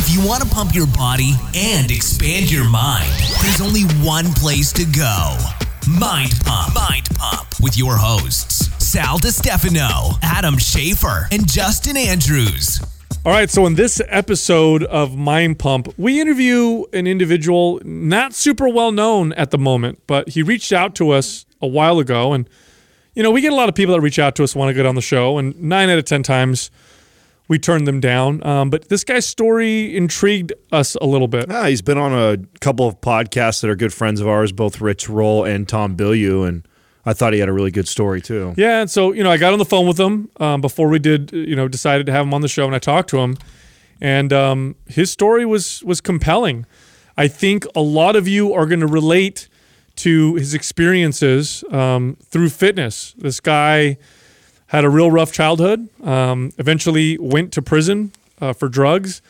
[0.00, 3.10] If you want to pump your body and expand your mind,
[3.42, 5.36] there's only one place to go.
[5.90, 6.72] Mind Pump.
[6.72, 12.80] Mind Pump with your hosts, Sal DiStefano, Adam Schafer, and Justin Andrews.
[13.26, 18.68] All right, so in this episode of Mind Pump, we interview an individual not super
[18.68, 22.34] well known at the moment, but he reached out to us a while ago.
[22.34, 22.48] And,
[23.14, 24.74] you know, we get a lot of people that reach out to us, want to
[24.74, 26.70] get on the show, and nine out of 10 times
[27.48, 28.46] we turned them down.
[28.46, 31.50] Um, but this guy's story intrigued us a little bit.
[31.50, 34.80] Ah, he's been on a couple of podcasts that are good friends of ours, both
[34.80, 36.68] Rich Roll and Tom Bilyeu, and
[37.06, 38.54] I thought he had a really good story too.
[38.56, 40.98] Yeah, and so you know, I got on the phone with him um, before we
[40.98, 43.38] did, you know, decided to have him on the show, and I talked to him,
[44.00, 46.66] and um, his story was was compelling.
[47.16, 49.48] I think a lot of you are going to relate
[49.96, 53.14] to his experiences um, through fitness.
[53.18, 53.98] This guy
[54.68, 55.88] had a real rough childhood.
[56.02, 59.20] Um, eventually went to prison uh, for drugs,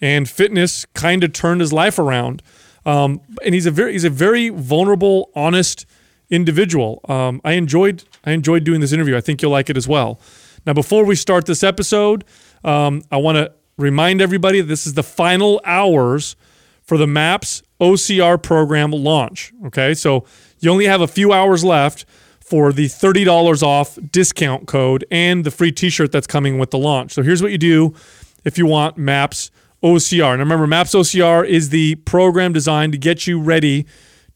[0.00, 2.42] and fitness kind of turned his life around.
[2.84, 5.86] Um, and he's a very he's a very vulnerable, honest
[6.30, 7.00] individual.
[7.08, 9.16] Um, I enjoyed I enjoyed doing this interview.
[9.16, 10.20] I think you'll like it as well.
[10.66, 12.24] Now, before we start this episode,
[12.64, 16.34] um, I want to remind everybody this is the final hours
[16.82, 19.52] for the MAPS OCR program launch.
[19.66, 20.24] Okay, so
[20.60, 22.04] you only have a few hours left
[22.46, 27.12] for the $30 off discount code and the free t-shirt that's coming with the launch.
[27.12, 27.92] So here's what you do
[28.44, 29.50] if you want MAPS
[29.82, 30.30] OCR.
[30.30, 33.84] And remember, MAPS OCR is the program designed to get you ready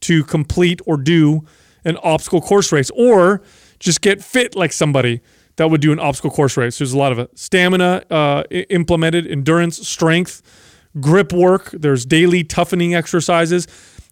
[0.01, 1.45] to complete or do
[1.85, 3.41] an obstacle course race or
[3.79, 5.21] just get fit like somebody
[5.55, 6.79] that would do an obstacle course race.
[6.79, 7.39] There's a lot of it.
[7.39, 10.41] Stamina uh, implemented, endurance, strength,
[10.99, 11.71] grip work.
[11.71, 13.67] There's daily toughening exercises.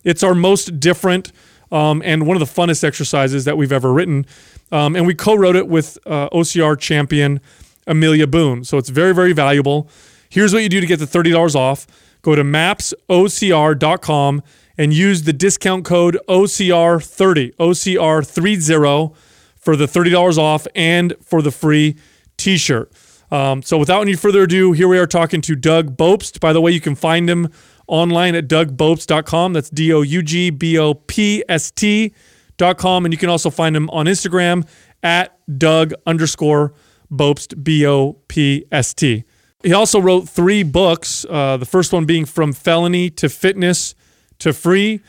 [0.05, 1.33] It's our most different
[1.71, 4.25] um, and one of the funnest exercises that we've ever written.
[4.71, 7.41] Um, and we co-wrote it with uh, OCR champion
[7.87, 8.63] Amelia Boone.
[8.63, 9.89] So it's very, very valuable.
[10.29, 11.87] Here's what you do to get the $30 off.
[12.21, 14.43] Go to mapsocr.com
[14.77, 19.15] and use the discount code OCR30, OCR30
[19.57, 21.95] for the $30 off and for the free
[22.37, 22.91] t-shirt.
[23.31, 26.39] Um, so without any further ado, here we are talking to Doug Bopst.
[26.39, 27.51] By the way, you can find him
[27.89, 29.53] online at dougbopst.com.
[29.53, 33.05] That's D O U G B O P S T.com.
[33.05, 34.67] And you can also find him on Instagram
[35.03, 36.73] at Doug underscore
[37.11, 39.25] Bopst, B O P S T.
[39.63, 43.93] He also wrote three books, uh, the first one being From Felony to Fitness
[44.39, 45.01] to Free.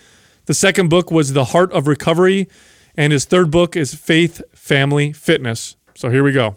[0.47, 2.49] The second book was The Heart of Recovery.
[2.97, 5.77] And his third book is Faith, Family, Fitness.
[5.95, 6.57] So here we go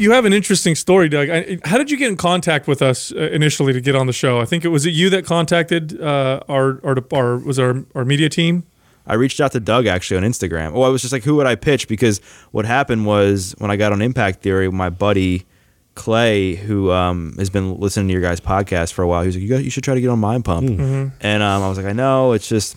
[0.00, 1.28] you have an interesting story, Doug.
[1.64, 4.40] How did you get in contact with us uh, initially to get on the show?
[4.40, 8.04] I think it was it you that contacted uh, our, our our was our our
[8.04, 8.64] media team.
[9.06, 10.72] I reached out to Doug actually on Instagram.
[10.74, 11.88] Oh, I was just like, who would I pitch?
[11.88, 12.20] Because
[12.52, 15.46] what happened was when I got on Impact Theory, my buddy
[15.94, 19.36] Clay, who um, has been listening to your guys' podcast for a while, he was
[19.36, 20.68] like, you, got, you should try to get on Mind Pump.
[20.68, 20.76] Mm.
[20.76, 21.16] Mm-hmm.
[21.20, 22.76] And um, I was like, I know, it's just.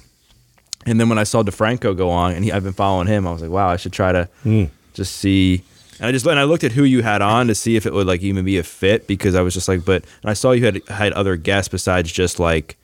[0.86, 3.32] And then when I saw DeFranco go on, and he, I've been following him, I
[3.32, 4.70] was like, wow, I should try to mm.
[4.94, 5.64] just see
[6.00, 7.94] and I just and I looked at who you had on to see if it
[7.94, 10.52] would like even be a fit because I was just like, but and I saw
[10.52, 12.78] you had had other guests besides just like,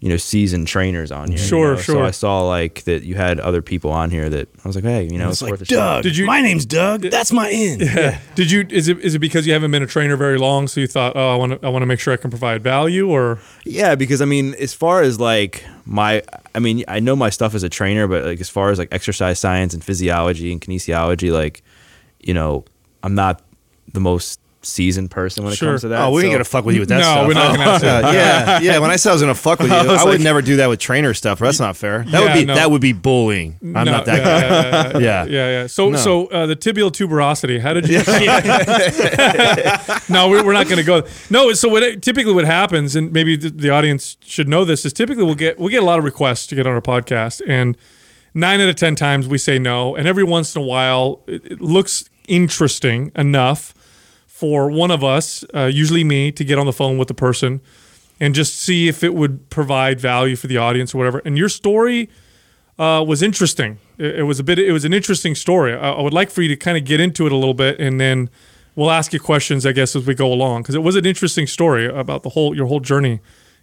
[0.00, 1.38] you know, seasoned trainers on here.
[1.38, 1.82] Sure, you know?
[1.82, 1.94] sure.
[1.96, 4.84] So I saw like that you had other people on here that I was like,
[4.84, 6.02] hey, you know, it's, it's like worth Doug.
[6.02, 6.24] Did you?
[6.24, 7.02] My name's Doug.
[7.02, 7.80] That's my in.
[7.80, 7.94] Yeah.
[7.94, 8.20] yeah.
[8.34, 8.66] Did you?
[8.70, 11.16] Is it is it because you haven't been a trainer very long, so you thought,
[11.16, 13.40] oh, I want to I want to make sure I can provide value, or?
[13.66, 16.22] Yeah, because I mean, as far as like my,
[16.54, 18.88] I mean, I know my stuff as a trainer, but like as far as like
[18.92, 21.62] exercise science and physiology and kinesiology, like,
[22.20, 22.64] you know,
[23.02, 23.42] I'm not
[23.92, 25.70] the most seasoned person when it Sure.
[25.70, 26.02] comes to that.
[26.02, 27.26] Oh, we ain't so- gonna fuck with you with that No, stuff.
[27.28, 27.82] we're not gonna Oh, have
[28.14, 28.78] yeah, yeah.
[28.78, 30.56] When I said I was gonna fuck with you, I, was would like- never do
[30.56, 31.38] that with trainer stuff.
[31.38, 32.04] That's not fair.
[32.04, 32.54] That Yeah, would be no.
[32.56, 33.56] that would be bullying.
[33.62, 34.60] I'm No, not that yeah, guy.
[34.60, 35.24] Yeah, yeah, Yeah.
[35.30, 35.66] yeah, yeah.
[35.66, 35.96] So, No.
[35.96, 37.58] so uh, the tibial tuberosity.
[37.58, 38.00] How did you?
[40.14, 41.04] no, we're, we're not going to go.
[41.30, 41.52] No.
[41.54, 44.92] So what it- typically what happens, and maybe the, the audience should know this, is
[44.92, 47.78] typically we'll get we'll get a lot of requests to get on our podcast, and
[48.34, 51.44] nine out of ten times we say no, and every once in a while it,
[51.52, 53.74] it looks interesting enough
[54.26, 57.60] for one of us, uh, usually me, to get on the phone with the person
[58.18, 61.20] and just see if it would provide value for the audience or whatever.
[61.24, 62.08] And your story
[62.78, 63.78] uh, was interesting.
[63.98, 64.58] It, it was a bit.
[64.58, 65.74] It was an interesting story.
[65.74, 67.78] I, I would like for you to kind of get into it a little bit,
[67.78, 68.30] and then
[68.76, 71.46] we'll ask you questions, I guess, as we go along, because it was an interesting
[71.46, 73.20] story about the whole your whole journey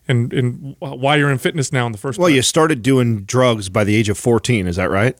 [0.07, 2.35] and and why you're in fitness now in the first Well, place.
[2.35, 4.67] you started doing drugs by the age of 14.
[4.67, 5.17] Is that right?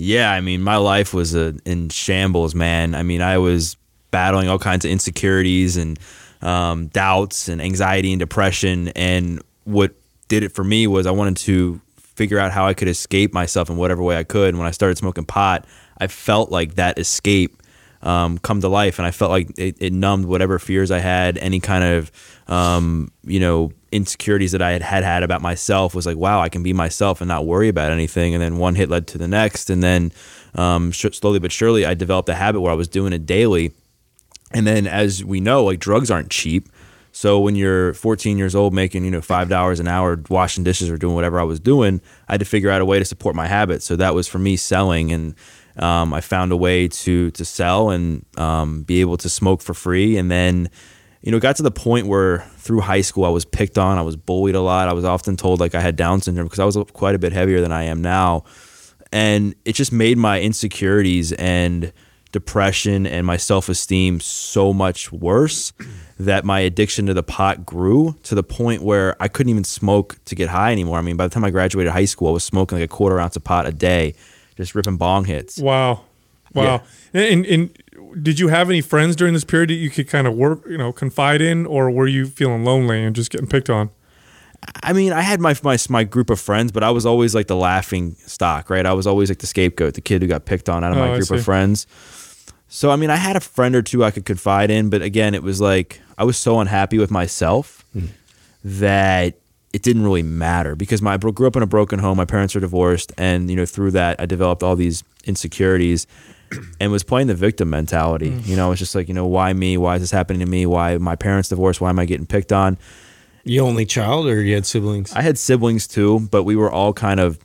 [0.00, 2.94] Yeah, I mean, my life was uh in shambles, man.
[2.94, 3.76] I mean, I was
[4.12, 5.98] battling all kinds of insecurities and
[6.40, 8.88] um, doubts and anxiety and depression.
[8.94, 9.92] And what
[10.28, 13.70] did it for me was I wanted to figure out how I could escape myself
[13.70, 14.50] in whatever way I could.
[14.50, 15.66] And when I started smoking pot,
[15.98, 17.60] I felt like that escape
[18.02, 21.38] um, come to life, and I felt like it, it numbed whatever fears I had,
[21.38, 22.12] any kind of
[22.46, 25.94] um, you know insecurities that I had, had had about myself.
[25.94, 28.34] Was like, wow, I can be myself and not worry about anything.
[28.34, 30.12] And then one hit led to the next, and then
[30.54, 33.72] um, sh- slowly but surely, I developed a habit where I was doing it daily.
[34.52, 36.68] And then, as we know, like drugs aren't cheap.
[37.12, 40.88] So when you're 14 years old, making you know five dollars an hour washing dishes
[40.88, 43.34] or doing whatever I was doing, I had to figure out a way to support
[43.34, 43.82] my habit.
[43.82, 45.34] So that was for me selling, and
[45.78, 49.74] um, I found a way to to sell and um, be able to smoke for
[49.74, 50.16] free.
[50.16, 50.70] And then,
[51.22, 53.98] you know, it got to the point where through high school I was picked on,
[53.98, 54.88] I was bullied a lot.
[54.88, 57.32] I was often told like I had Down syndrome because I was quite a bit
[57.32, 58.44] heavier than I am now,
[59.12, 61.92] and it just made my insecurities and
[62.32, 65.72] depression and my self esteem so much worse
[66.18, 70.18] that my addiction to the pot grew to the point where I couldn't even smoke
[70.26, 70.98] to get high anymore.
[70.98, 73.20] I mean, by the time I graduated high school, I was smoking like a quarter
[73.20, 74.14] ounce of pot a day,
[74.58, 75.58] just ripping bong hits.
[75.58, 76.02] Wow,
[76.52, 76.82] wow.
[77.14, 77.78] And, and
[78.20, 80.76] did you have any friends during this period that you could kind of work, you
[80.76, 83.90] know, confide in, or were you feeling lonely and just getting picked on?
[84.82, 87.46] I mean, I had my, my my group of friends, but I was always like
[87.46, 88.84] the laughing stock, right?
[88.84, 91.08] I was always like the scapegoat, the kid who got picked on out of Oh,
[91.08, 91.86] my group of friends.
[92.66, 95.34] So I mean, I had a friend or two I could confide in, but again,
[95.34, 98.06] it was like I was so unhappy with myself hmm.
[98.64, 99.38] that
[99.72, 102.16] it didn't really matter because my I grew up in a broken home.
[102.16, 106.06] My parents are divorced, and you know through that I developed all these insecurities
[106.80, 108.30] and was playing the victim mentality.
[108.30, 108.46] Mm.
[108.46, 109.76] You know, it's just like you know why me?
[109.76, 110.66] Why is this happening to me?
[110.66, 111.80] Why my parents divorced?
[111.80, 112.78] Why am I getting picked on?
[113.44, 115.12] You only child, or you had siblings?
[115.12, 117.38] I had siblings too, but we were all kind of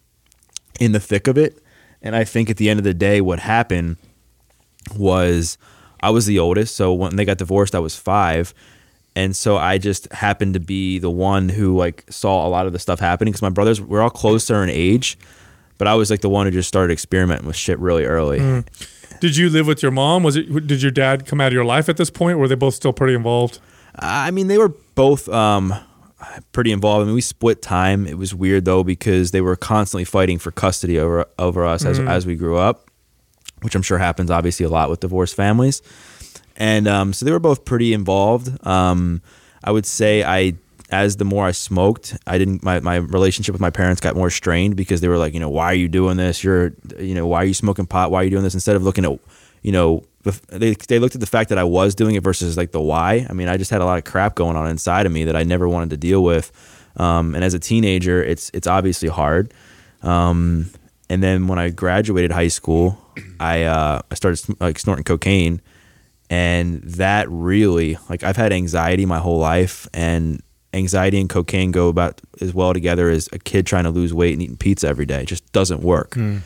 [0.80, 1.60] in the thick of it.
[2.02, 3.98] And I think at the end of the day, what happened
[4.98, 5.58] was
[6.02, 6.76] I was the oldest.
[6.76, 8.54] So when they got divorced, I was five.
[9.16, 12.74] And so I just happened to be the one who like saw a lot of
[12.74, 15.18] the stuff happening because my brothers we're all closer in age,
[15.78, 18.64] but I was like the one who just started experimenting with shit really early.
[19.20, 20.24] Did you live with your mom?
[20.24, 20.68] Was it?
[20.68, 22.40] Did your dad come out of your life at this point?
[22.40, 23.60] Were they both still pretty involved?
[23.96, 25.74] I mean, they were both um,
[26.52, 27.04] pretty involved.
[27.04, 28.08] I mean, we split time.
[28.08, 32.00] It was weird though because they were constantly fighting for custody over over us as
[32.00, 32.90] as we grew up,
[33.62, 35.82] which I'm sure happens obviously a lot with divorced families.
[36.56, 38.66] And um, so they were both pretty involved.
[38.66, 39.22] Um,
[39.64, 40.54] I would say I,
[40.90, 42.64] as the more I smoked, I didn't.
[42.64, 45.50] My, my relationship with my parents got more strained because they were like, you know,
[45.50, 46.44] why are you doing this?
[46.44, 48.12] You're, you know, why are you smoking pot?
[48.12, 48.54] Why are you doing this?
[48.54, 49.20] Instead of looking at,
[49.64, 50.04] you know,
[50.50, 53.26] they they looked at the fact that I was doing it versus like the why.
[53.30, 55.36] I mean, I just had a lot of crap going on inside of me that
[55.36, 56.52] I never wanted to deal with.
[56.98, 59.54] Um, and as a teenager, it's it's obviously hard.
[60.02, 60.70] Um,
[61.10, 63.00] and then when I graduated high school,
[63.40, 65.62] I uh, I started like snorting cocaine,
[66.34, 70.42] and that really like I've had anxiety my whole life, and
[70.74, 74.34] anxiety and cocaine go about as well together as a kid trying to lose weight
[74.34, 75.22] and eating pizza every day.
[75.22, 76.16] It just doesn't work.
[76.16, 76.40] Hmm.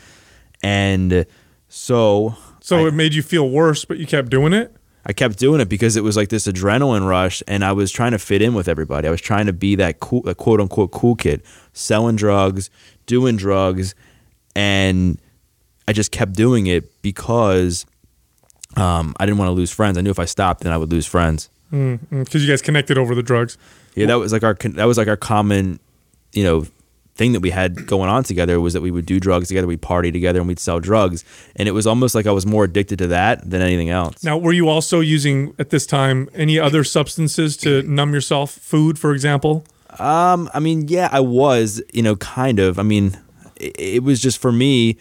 [0.62, 1.24] And
[1.68, 4.76] so So it made you feel worse, but you kept doing it.
[5.06, 8.12] I kept doing it because it was like this adrenaline rush, and I was trying
[8.12, 9.08] to fit in with everybody.
[9.08, 11.42] I was trying to be that cool, that quote unquote cool kid,
[11.72, 12.68] selling drugs,
[13.06, 13.94] doing drugs,
[14.54, 15.18] and
[15.86, 17.86] I just kept doing it because
[18.78, 19.98] um, I didn't want to lose friends.
[19.98, 21.50] I knew if I stopped, then I would lose friends.
[21.70, 23.58] because you guys connected over the drugs.
[23.94, 25.80] Yeah, that was like our that was like our common,
[26.32, 26.66] you know,
[27.18, 29.82] thing that we had going on together was that we would do drugs together, we'd
[29.82, 31.24] party together, and we'd sell drugs,
[31.56, 34.22] and it was almost like I was more addicted to that than anything else.
[34.22, 38.52] Now, were you also using at this time any other substances to numb yourself?
[38.52, 39.64] Food, for example.
[39.98, 42.78] Um, I mean, yeah, I was, you know, kind of.
[42.78, 43.18] I mean,
[43.56, 44.96] it, it was just for me.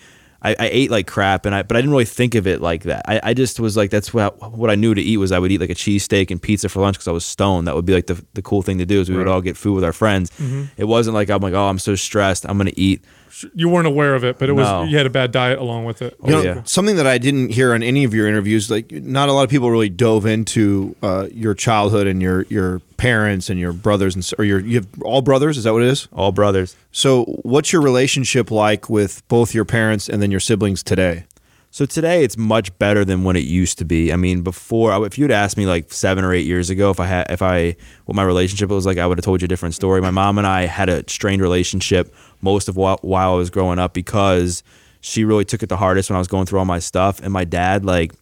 [0.48, 2.84] I, I ate like crap, and I but I didn't really think of it like
[2.84, 3.04] that.
[3.08, 5.52] I, I just was like, that's what what I knew to eat was I would
[5.52, 7.68] eat like a cheesesteak and pizza for lunch because I was stoned.
[7.68, 9.58] That would be like the the cool thing to do is we would all get
[9.58, 10.30] food with our friends.
[10.32, 10.64] Mm-hmm.
[10.78, 13.04] It wasn't like I'm like, oh, I'm so stressed, I'm gonna eat.
[13.54, 14.84] You weren't aware of it, but it was No.
[14.84, 16.16] you had a bad diet along with it.
[16.24, 16.62] You know, Oh, yeah.
[16.66, 19.50] something that I didn't hear on any of your interviews, like not a lot of
[19.50, 24.24] people really dove into uh, your childhood and your your parents and your brothers and
[24.24, 25.58] s- or your you have all brothers.
[25.58, 26.08] Is that what it is?
[26.14, 26.76] All brothers.
[26.92, 31.26] So, what's your relationship like with both your parents and then your siblings today?
[31.70, 34.14] So today it's much better than what it used to be.
[34.14, 37.06] I mean, before if you'd asked me like seven or eight years ago if I
[37.06, 39.76] had if I what my relationship was like, I would have told you a different
[39.76, 40.02] story.
[40.02, 43.80] My mom and I had a strained relationship most of while, while I was growing
[43.80, 44.64] up because
[45.02, 47.32] she really took it the hardest when I was going through all my stuff, and
[47.32, 48.14] my dad like.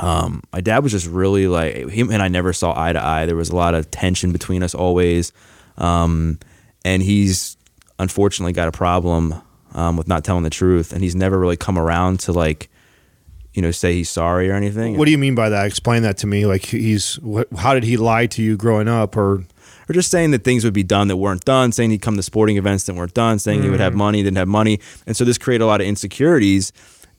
[0.00, 3.26] Um, my dad was just really like him and I never saw eye to eye.
[3.26, 5.32] There was a lot of tension between us always,
[5.76, 6.38] um,
[6.84, 7.56] and he's
[7.98, 9.42] unfortunately got a problem
[9.78, 12.68] um, with not telling the truth, and he's never really come around to like,
[13.54, 14.98] you know, say he's sorry or anything.
[14.98, 15.66] What do you mean by that?
[15.66, 16.46] Explain that to me.
[16.46, 19.44] Like he's what, how did he lie to you growing up or
[19.88, 22.24] or just saying that things would be done that weren't done, saying he'd come to
[22.24, 24.80] sporting events that weren't done, saying he would have money, didn't have money.
[25.06, 26.72] And so this created a lot of insecurities.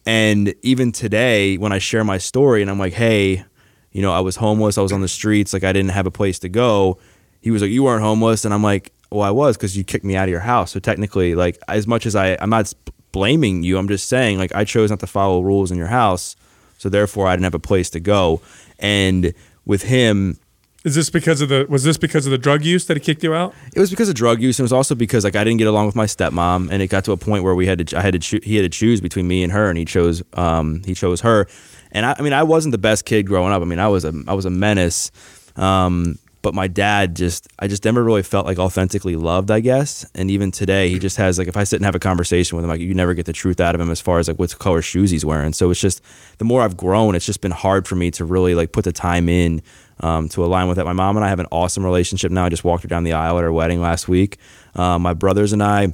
[0.06, 3.46] And even today, when I share my story and I'm like, hey,
[3.92, 6.12] you know, I was homeless, I was on the streets, like I didn't have a
[6.12, 7.00] place to go.
[7.42, 10.06] He was like, you weren't homeless, and I'm like, well, I was because you kicked
[10.06, 10.72] me out of your house.
[10.72, 12.74] So technically, like as much as I, I'm not
[13.12, 16.36] blaming you, I'm just saying like I chose not to follow rules in your house,
[16.78, 18.42] so therefore I didn't have a place to go.
[18.78, 19.34] And
[19.66, 20.38] with him,
[20.86, 23.24] Is this because of the was this because of the drug use that he kicked
[23.24, 23.54] you out?
[23.76, 25.68] it was because of drug use, and it was also because like I didn't get
[25.68, 28.02] along with my stepmom, and it got to a point where we had to I
[28.02, 30.82] had to choo- he had to choose between me and her, and he chose um
[30.86, 31.48] he chose her,
[31.92, 33.62] and I, I mean I wasn't the best kid growing up.
[33.62, 35.12] I mean I was a I was a menace,
[35.56, 40.06] um but my dad just I just never really felt like authentically loved, I guess,
[40.16, 42.66] and even today he just has like if I sit and have a conversation with
[42.66, 44.58] him, like you never get the truth out of him as far as like what
[44.60, 45.54] color shoes he's wearing.
[45.54, 46.02] So it's just
[46.38, 48.94] the more I've grown, it's just been hard for me to really like put the
[48.94, 49.62] time in
[50.00, 50.86] um, to align with that.
[50.86, 52.46] My mom and I have an awesome relationship now.
[52.46, 54.38] I just walked her down the aisle at her wedding last week.
[54.76, 55.94] Um, my brothers and I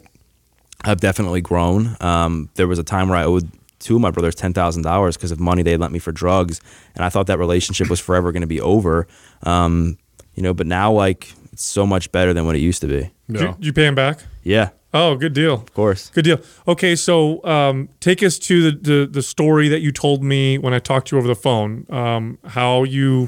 [0.84, 1.96] have definitely grown.
[2.02, 3.50] Um, there was a time where I owed
[3.80, 6.12] two of my brothers ten thousand dollars because of money they had lent me for
[6.12, 6.62] drugs,
[6.96, 9.08] and I thought that relationship was forever going to be over.
[9.44, 9.98] Um,
[10.36, 13.12] you know, but now like it's so much better than what it used to be.
[13.32, 14.20] Did you, you pay him back?
[14.44, 15.56] Yeah, Oh, good deal.
[15.56, 16.10] of course.
[16.12, 16.40] Good deal.
[16.70, 20.74] Okay, so um, take us to the, the the story that you told me when
[20.74, 21.86] I talked to you over the phone.
[21.90, 23.28] Um, how you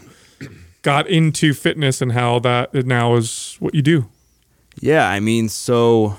[0.82, 4.08] got into fitness and how that now is what you do.
[4.80, 6.18] Yeah, I mean, so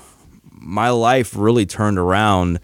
[0.51, 2.59] my life really turned around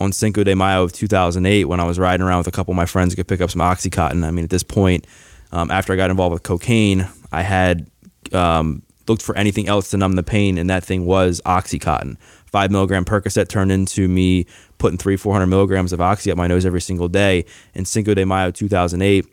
[0.00, 2.76] on Cinco de Mayo of 2008 when I was riding around with a couple of
[2.76, 4.24] my friends to pick up some Oxycontin.
[4.24, 5.06] I mean, at this point,
[5.50, 7.90] um, after I got involved with cocaine, I had
[8.32, 12.16] um, looked for anything else to numb the pain, and that thing was Oxycontin.
[12.46, 14.46] Five milligram Percocet turned into me
[14.78, 17.44] putting three, 400 milligrams of Oxy up my nose every single day.
[17.74, 19.26] In Cinco de Mayo 2008,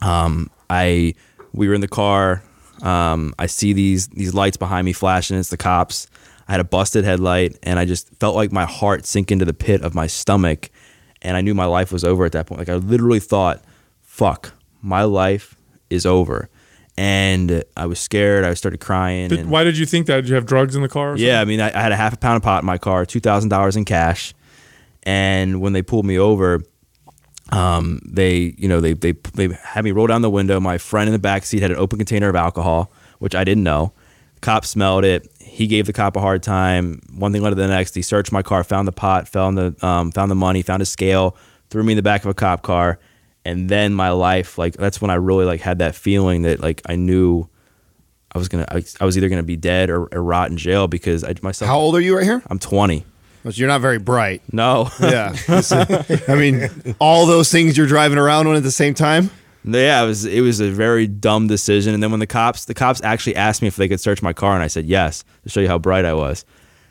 [0.00, 1.14] um, I
[1.52, 2.42] we were in the car.
[2.82, 5.38] Um, I see these these lights behind me flashing.
[5.38, 6.08] It's the cops.
[6.48, 9.54] I had a busted headlight, and I just felt like my heart sink into the
[9.54, 10.70] pit of my stomach,
[11.20, 12.58] and I knew my life was over at that point.
[12.58, 13.62] Like I literally thought,
[14.00, 15.54] "Fuck, my life
[15.90, 16.48] is over,"
[17.02, 18.44] and I was scared.
[18.44, 19.28] I started crying.
[19.28, 20.20] Did, and, why did you think that?
[20.20, 21.14] Did you have drugs in the car?
[21.14, 22.78] Or yeah, I mean, I, I had a half a pound of pot in my
[22.78, 24.32] car, two thousand dollars in cash,
[25.02, 26.62] and when they pulled me over,
[27.50, 30.60] um, they, you know, they they they had me roll down the window.
[30.60, 33.64] My friend in the back seat had an open container of alcohol, which I didn't
[33.64, 33.92] know.
[34.40, 35.28] Cop smelled it.
[35.40, 37.00] He gave the cop a hard time.
[37.12, 37.96] One thing led to the next.
[37.96, 40.86] He searched my car, found the pot, found the um, found the money, found a
[40.86, 41.36] scale,
[41.68, 43.00] threw me in the back of a cop car,
[43.44, 46.82] and then my life, like that's when I really like had that feeling that like
[46.86, 47.48] I knew
[48.34, 50.88] I was gonna, I, I was either gonna be dead or, or rot in jail
[50.88, 51.68] because I myself.
[51.68, 52.42] How old are you right here?
[52.48, 53.04] I'm 20.
[53.44, 54.40] You're not very bright.
[54.52, 54.88] No.
[55.00, 55.34] Yeah.
[56.28, 56.70] I mean,
[57.00, 59.30] all those things you're driving around on at the same time.
[59.64, 61.94] Yeah, it was it was a very dumb decision.
[61.94, 64.32] And then when the cops the cops actually asked me if they could search my
[64.32, 66.44] car, and I said yes to show you how bright I was.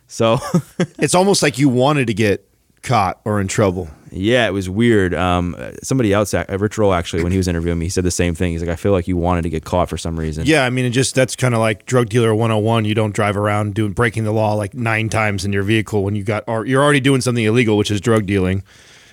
[0.08, 0.39] So
[1.00, 2.48] It's almost like you wanted to get
[2.81, 3.89] caught or in trouble.
[4.12, 5.13] Yeah, it was weird.
[5.13, 8.12] Um, somebody else, uh, Rich Roll, actually, when he was interviewing me, he said the
[8.12, 8.51] same thing.
[8.51, 10.46] He's like, I feel like you wanted to get caught for some reason.
[10.46, 12.84] Yeah, I mean, it just that's kind of like drug dealer 101.
[12.86, 16.15] You don't drive around doing breaking the law like nine times in your vehicle when
[16.15, 18.63] you got or you're already doing something illegal, which is drug dealing.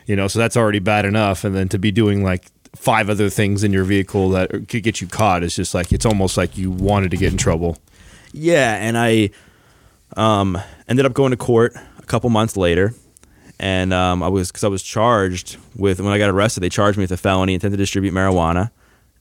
[0.07, 3.29] You know, so that's already bad enough, and then to be doing like five other
[3.29, 6.57] things in your vehicle that could get you caught is just like it's almost like
[6.57, 7.79] you wanted to get in trouble.
[8.33, 9.31] Yeah, and I
[10.17, 12.95] um, ended up going to court a couple months later,
[13.59, 16.61] and um, I was because I was charged with when I got arrested.
[16.61, 18.71] They charged me with a felony intent to distribute marijuana,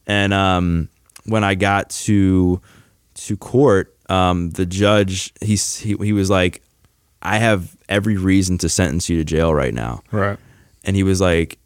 [0.05, 0.89] and um,
[1.25, 2.61] when I got to
[3.15, 6.61] to court, um, the judge he, he he was like,
[7.21, 10.37] "I have every reason to sentence you to jail right now." Right.
[10.83, 11.59] and he was like,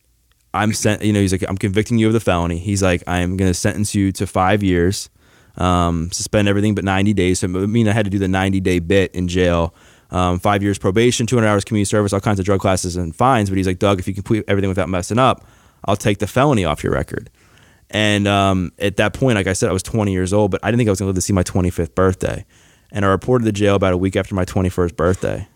[0.53, 2.57] I'm sent, you know, he's like, I'm convicting you of the felony.
[2.57, 5.09] He's like, I'm going to sentence you to five years,
[5.57, 7.39] um, suspend everything but 90 days.
[7.39, 9.73] So it mean I had to do the 90 day bit in jail,
[10.11, 13.49] um, five years probation, 200 hours community service, all kinds of drug classes and fines.
[13.49, 15.45] But he's like, Doug, if you complete everything without messing up,
[15.85, 17.29] I'll take the felony off your record.
[17.89, 20.71] And um, at that point, like I said, I was 20 years old, but I
[20.71, 22.45] didn't think I was going to live to see my 25th birthday.
[22.91, 25.47] And I reported to jail about a week after my 21st birthday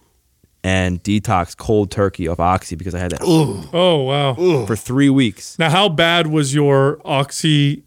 [0.63, 4.65] and detox cold turkey off Oxy because I had that Oh wow.
[4.65, 5.59] for three weeks.
[5.59, 7.83] Now, how bad was your oxy?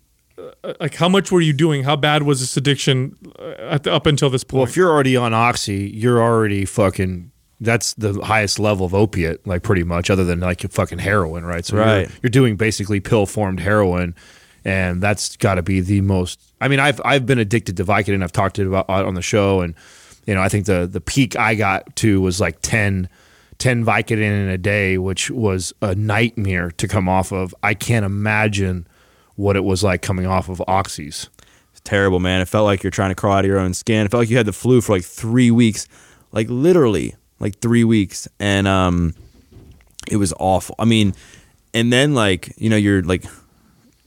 [0.62, 1.84] Uh, like, how much were you doing?
[1.84, 4.58] How bad was this addiction uh, at the, up until this point?
[4.58, 4.70] Well, point?
[4.70, 7.32] if you're already on oxy, you're already fucking.
[7.60, 11.64] That's the highest level of opiate, like pretty much, other than like fucking heroin, right?
[11.64, 12.02] So Right.
[12.02, 14.14] You're, you're doing basically pill formed heroin,
[14.64, 16.40] and that's got to be the most.
[16.60, 18.22] I mean, I've I've been addicted to Vicodin.
[18.22, 19.74] I've talked to it about on the show, and
[20.28, 23.08] you know, I think the the peak I got to was like 10,
[23.56, 27.54] 10 Vicodin in a day, which was a nightmare to come off of.
[27.62, 28.86] I can't imagine
[29.38, 31.28] what it was like coming off of oxys.
[31.70, 32.40] It's terrible, man.
[32.40, 34.04] It felt like you're trying to crawl out of your own skin.
[34.04, 35.86] It felt like you had the flu for like three weeks,
[36.32, 38.26] like literally like three weeks.
[38.40, 39.14] And um,
[40.10, 40.74] It was awful.
[40.78, 41.14] I mean,
[41.72, 43.24] and then like you know you're like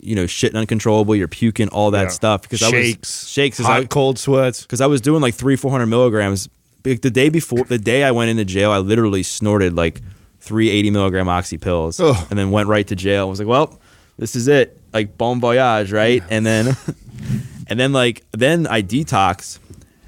[0.02, 2.08] you know shitting uncontrollable, you're puking, all that Yeah.
[2.10, 3.60] stuff because I shakes, was shakes.
[3.60, 4.64] hot, I, cold sweats.
[4.64, 6.50] because I was doing like three, four hundred milligrams.
[6.84, 10.02] Like, the day before, the day I went into jail, I literally snorted like
[10.40, 12.18] three eighty milligram oxy pills, Ugh.
[12.32, 13.28] and then went right to jail.
[13.28, 13.80] I was like, well,
[14.18, 16.24] this is it, like bon voyage, right?
[16.30, 16.76] And then,
[17.68, 19.60] and then like then I detox,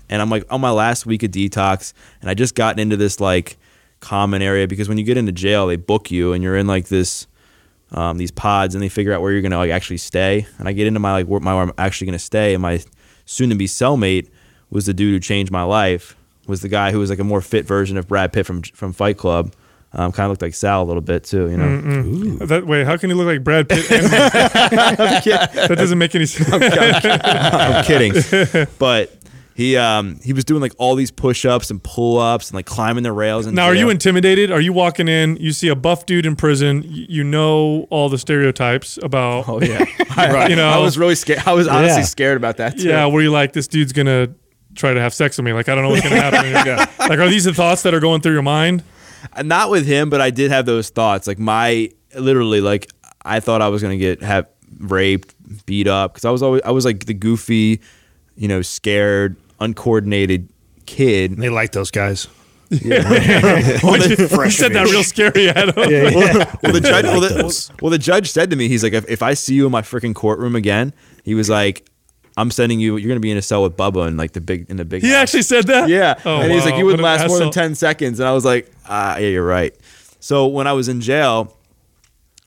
[0.09, 3.19] and I'm like on my last week of detox, and I just gotten into this
[3.19, 3.57] like
[3.99, 6.87] common area because when you get into jail, they book you, and you're in like
[6.87, 7.27] this
[7.91, 10.45] um, these pods, and they figure out where you're gonna like actually stay.
[10.57, 12.83] And I get into my like where, my where I'm actually gonna stay, and my
[13.25, 14.29] soon to be cellmate
[14.69, 16.15] was the dude who changed my life.
[16.47, 18.91] Was the guy who was like a more fit version of Brad Pitt from from
[18.93, 19.53] Fight Club.
[19.95, 22.45] Um, kind of looked like Sal a little bit too, you know.
[22.47, 23.91] That wait, how can you look like Brad Pitt?
[23.91, 26.49] And that doesn't make any sense.
[26.51, 28.13] I'm kidding,
[28.79, 29.15] but
[29.55, 32.65] he um, he was doing like all these push ups and pull ups and like
[32.65, 33.45] climbing the rails.
[33.45, 34.51] And Now, are you intimidated?
[34.51, 35.37] Are you walking in?
[35.37, 36.83] You see a buff dude in prison.
[36.87, 39.47] You know all the stereotypes about.
[39.47, 39.85] Oh yeah,
[40.17, 41.43] I, You know- I was really scared.
[41.45, 42.05] I was honestly Yeah.
[42.05, 42.87] scared about that too.
[42.89, 44.29] Yeah, where you like this dude's gonna
[44.73, 45.53] try to have sex with me?
[45.53, 46.87] Like I don't know what's gonna happen.
[46.97, 48.83] Like, are these the thoughts that are going through your mind?
[49.31, 51.27] Uh, not with him, but I did have those thoughts.
[51.27, 52.89] Like my literally, like
[53.23, 54.49] I thought I was gonna get have
[54.79, 57.81] raped, beat up because I was always I was like the goofy,
[58.35, 60.49] you know, scared, uncoordinated
[60.85, 61.37] kid.
[61.37, 62.27] They like those guys.
[62.69, 65.75] yeah you said that real scary, Adam.
[65.75, 69.21] well, the judge, well, the, well, the judge said to me, he's like, if, if
[69.21, 70.91] I see you in my freaking courtroom again,
[71.23, 71.87] he was like,
[72.37, 72.97] I'm sending you.
[72.97, 75.01] You're gonna be in a cell with Bubba in like the big in the big.
[75.01, 75.89] He house." actually said that.
[75.89, 76.15] Yeah.
[76.25, 78.19] Oh, and he's like, you wouldn't What last more than 10 seconds.
[78.19, 79.75] And I was like, ah, yeah, you're right.
[80.19, 81.55] So when I was in jail,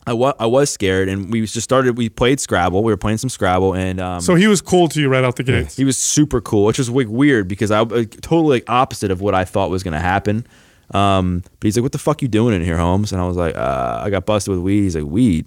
[0.07, 1.09] I wa- I was scared.
[1.09, 2.83] And we just started, we played Scrabble.
[2.83, 3.75] We were playing some Scrabble.
[3.75, 5.73] And um, So he was cool to you right out the gate.
[5.73, 9.35] he was super cool, which was like weird because I totally like, opposite of what
[9.35, 10.47] I thought was going to happen.
[10.93, 13.13] Um, but he's like, what the fuck you doing in here, Holmes?
[13.13, 14.83] And I was like, uh, I got busted with weed.
[14.83, 15.47] He's like, weed.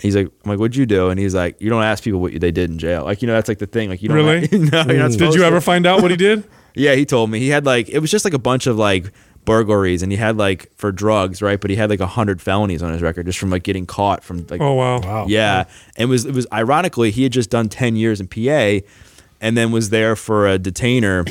[0.00, 1.08] He's like, I'm like, what'd you do?
[1.10, 3.04] And he's like, you don't ask people what they did in jail.
[3.04, 3.88] Like, you know, that's like the thing.
[3.88, 4.40] Like, you don't Really?
[4.52, 5.46] no, you're not Did supposed you to.
[5.46, 6.44] ever find out what he did?
[6.74, 9.10] Yeah, he told me he had like it was just like a bunch of like
[9.44, 11.60] burglaries, and he had like for drugs, right?
[11.60, 14.22] But he had like a hundred felonies on his record just from like getting caught
[14.22, 15.00] from like Oh wow.
[15.00, 15.26] Wow.
[15.28, 15.64] yeah,
[15.96, 18.86] and it was it was ironically he had just done ten years in PA,
[19.40, 21.24] and then was there for a detainer,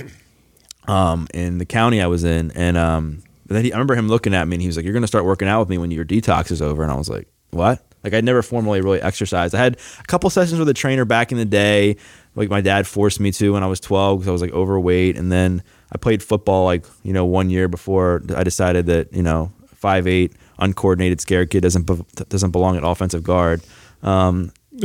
[0.87, 4.33] um, in the county I was in, and um, then he, I remember him looking
[4.33, 6.03] at me and he was like, "You're gonna start working out with me when your
[6.03, 9.53] detox is over," and I was like, "What?" Like I'd never formally really exercised.
[9.53, 11.97] I had a couple sessions with a trainer back in the day,
[12.35, 15.17] like my dad forced me to when I was 12 because I was like overweight,
[15.17, 19.23] and then I played football like you know one year before I decided that you
[19.23, 23.61] know five eight uncoordinated scared kid doesn't be- doesn't belong at offensive guard.
[24.03, 24.51] Um,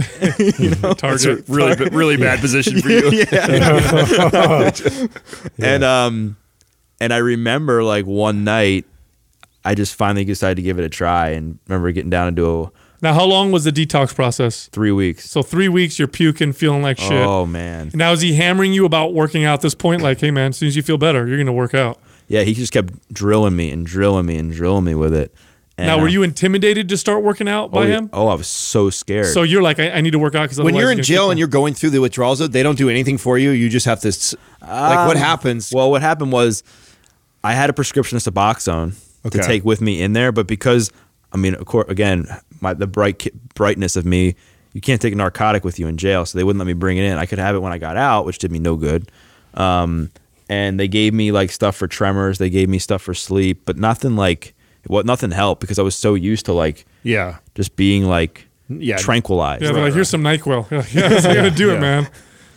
[0.97, 1.45] Target.
[1.49, 3.11] Really, really bad position for you.
[3.33, 5.07] yeah.
[5.59, 6.37] And um,
[7.01, 8.87] and I remember like one night,
[9.65, 12.71] I just finally decided to give it a try, and remember getting down into a
[13.03, 14.69] Now, how long was the detox process?
[14.69, 15.29] three weeks.
[15.29, 17.12] So three weeks, you're puking, feeling like shit.
[17.12, 20.01] Oh man, Now, is he hammering you about working out at this point?
[20.03, 21.99] Like, hey, man, as soon as you feel better, you're going to work out.
[22.29, 25.35] yeah, he just kept drilling me and drilling me and drilling me with it.
[25.79, 28.11] And, now, were uh, you intimidated to start working out by oh, him?
[28.12, 29.27] Oh, I was so scared.
[29.27, 31.38] So you're like, I, I need to work out because When you're in jail and
[31.38, 33.51] you're going through the withdrawals, though, they don't do anything for you.
[33.51, 35.73] You just have to, s- like, what Um, happens?
[35.75, 36.62] Well, what happened was
[37.43, 39.38] I had a prescription of Suboxone Okay.
[39.38, 40.91] to take with me in there, but because
[41.33, 42.27] I mean, of course, again,
[42.61, 44.35] my the bright brightness of me,
[44.73, 46.99] you can't take a narcotic with you in jail, so they wouldn't let me bring
[46.99, 47.18] it in.
[47.18, 49.11] I could have it when I got out, which did me no good.
[49.55, 50.11] Um,
[50.49, 53.77] and they gave me like stuff for tremors, they gave me stuff for sleep, but
[53.77, 54.55] nothing like
[54.87, 57.38] what nothing helped because I was so used to like yeah.
[57.55, 58.97] just being like Yeah.
[58.97, 59.62] tranquilized.
[59.62, 60.66] Yeah, they're like, here's some Nyquil.
[60.92, 61.75] Yeah, yeah how gonna do Yeah.
[61.77, 62.09] it, man.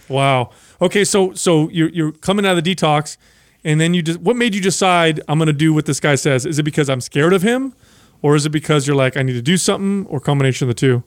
[0.09, 0.51] Wow.
[0.81, 3.17] Okay, so so you're you're coming out of the detox,
[3.63, 6.45] and then you just what made you decide I'm gonna do what this guy says?
[6.45, 7.73] Is it because I'm scared of him,
[8.21, 10.79] or is it because you're like I need to do something, or combination of the
[10.79, 11.03] two?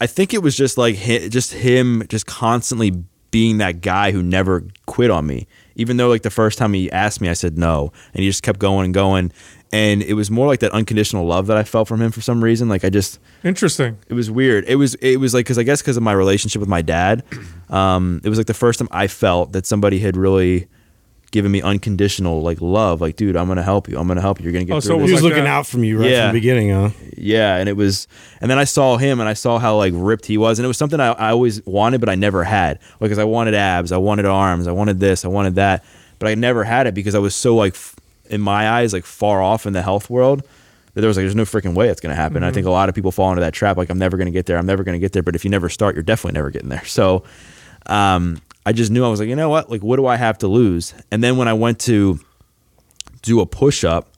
[0.00, 2.92] I think it was just like hi- just him just constantly
[3.30, 5.46] being that guy who never quit on me.
[5.74, 8.42] Even though like the first time he asked me, I said no, and he just
[8.42, 9.32] kept going and going.
[9.74, 12.44] And it was more like that unconditional love that I felt from him for some
[12.44, 12.68] reason.
[12.68, 13.96] Like I just, Interesting.
[14.06, 14.66] it was weird.
[14.68, 17.24] It was it was like because I guess because of my relationship with my dad,
[17.70, 20.68] um, it was like the first time I felt that somebody had really
[21.32, 23.00] given me unconditional like love.
[23.00, 23.98] Like, dude, I'm gonna help you.
[23.98, 24.44] I'm gonna help you.
[24.44, 25.08] You're gonna get Oh, through so this.
[25.08, 25.50] He was like looking that.
[25.50, 26.26] out from you right Yeah.
[26.28, 26.90] from the beginning, huh?
[27.16, 28.06] Yeah, and it was,
[28.40, 30.68] and then I saw him, and I saw how like ripped he was, and it
[30.68, 32.78] was something I, I always wanted, but I never had.
[33.00, 35.84] Like, 'cause I wanted abs, I wanted arms, I wanted this, I wanted that,
[36.20, 37.96] but I never had it because I was so like, f-
[38.30, 40.42] in my eyes, like far off in the health world
[40.94, 42.44] that there was like, there's no freaking way it's gonna happen.
[42.44, 43.78] I think a lot of people fall into that trap.
[43.78, 44.58] Like, I'm never gonna get there.
[44.58, 45.22] I'm never gonna get there.
[45.22, 46.84] But if you never start, you're definitely never getting there.
[46.84, 47.24] So,
[47.86, 49.70] um, I just knew I was like, you know what?
[49.70, 50.94] Like, what do I have to lose?
[51.10, 52.20] And then when I went to
[53.22, 54.08] do a push up,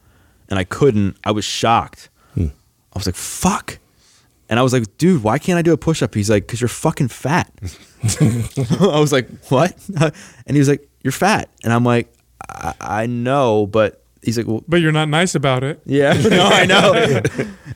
[0.51, 1.17] and I couldn't.
[1.25, 2.11] I was shocked.
[2.35, 2.49] Hmm.
[2.93, 3.79] I was like, "Fuck."
[4.51, 6.15] And I was like, dude, why can't I do a push up?
[6.15, 7.51] He's like, because you're fucking fat.
[8.21, 9.75] I was like, what?
[10.47, 11.49] And he was like, you're fat.
[11.65, 12.13] And I'm like,
[12.47, 15.81] I, I know, but he's like, well, But you're not nice about it.
[15.87, 16.93] yeah, no, I know.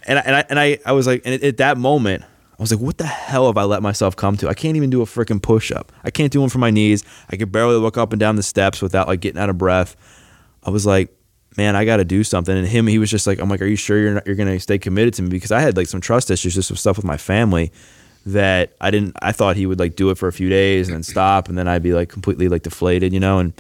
[0.07, 2.24] and I, and I and I I was like, and at that moment,
[2.59, 4.49] I was like, what the hell have I let myself come to?
[4.49, 5.92] I can't even do a freaking push up.
[6.03, 7.05] I can't do one for my knees.
[7.31, 9.97] I could barely walk up and down the steps without like getting out of breath.
[10.64, 11.14] I was like,
[11.57, 12.57] man, I got to do something.
[12.57, 14.59] And him, he was just like, I'm like, are you sure you're not, you're gonna
[14.59, 15.29] stay committed to me?
[15.29, 17.71] Because I had like some trust issues, just some stuff with my family
[18.27, 19.16] that I didn't.
[19.23, 21.57] I thought he would like do it for a few days and then stop, and
[21.57, 23.53] then I'd be like completely like deflated, you know, and.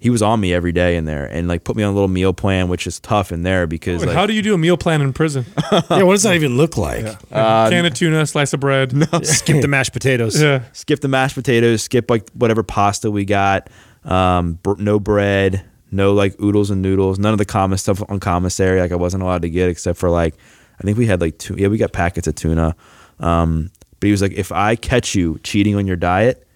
[0.00, 2.08] He was on me every day in there, and like put me on a little
[2.08, 4.58] meal plan, which is tough in there because Wait, like, how do you do a
[4.58, 5.44] meal plan in prison?
[5.72, 7.04] yeah, what does that even look like?
[7.30, 8.94] Can of tuna, slice of bread.
[8.94, 9.06] no.
[9.22, 10.40] Skip the mashed potatoes.
[10.40, 10.62] Yeah.
[10.72, 13.68] skip the mashed potatoes, skip like whatever pasta we got,
[14.04, 18.20] um, br- no bread, no like oodles and noodles, none of the common stuff on
[18.20, 18.80] commissary.
[18.80, 20.34] Like I wasn't allowed to get except for like
[20.80, 21.56] I think we had like two.
[21.58, 22.74] Yeah, we got packets of tuna.
[23.18, 26.46] Um, but he was like, if I catch you cheating on your diet,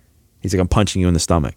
[0.40, 1.54] he's like, I'm punching you in the stomach.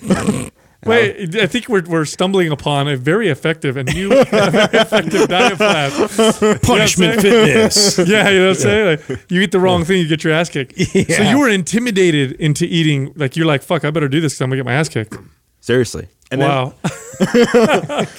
[0.86, 5.90] Wait, I think we're, we're stumbling upon a very effective and new effective diet plan.
[6.62, 7.98] Punishment fitness.
[8.10, 9.00] Yeah, you know what I'm saying?
[9.08, 10.78] Like, you eat the wrong thing, you get your ass kicked.
[10.78, 13.12] So you were intimidated into eating.
[13.14, 15.16] Like you're like, fuck, I better do this because I'm gonna get my ass kicked.
[15.60, 16.08] Seriously.
[16.30, 16.74] And wow.
[17.18, 17.46] Then,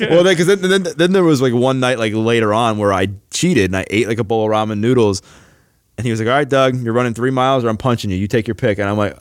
[0.10, 3.08] well, because then, then then there was like one night like later on where I
[3.32, 5.24] cheated and I ate like a bowl of ramen noodles,
[5.97, 8.17] and he was like, "All right, Doug, you're running three miles or I'm punching you.
[8.17, 9.17] You take your pick." And I'm like,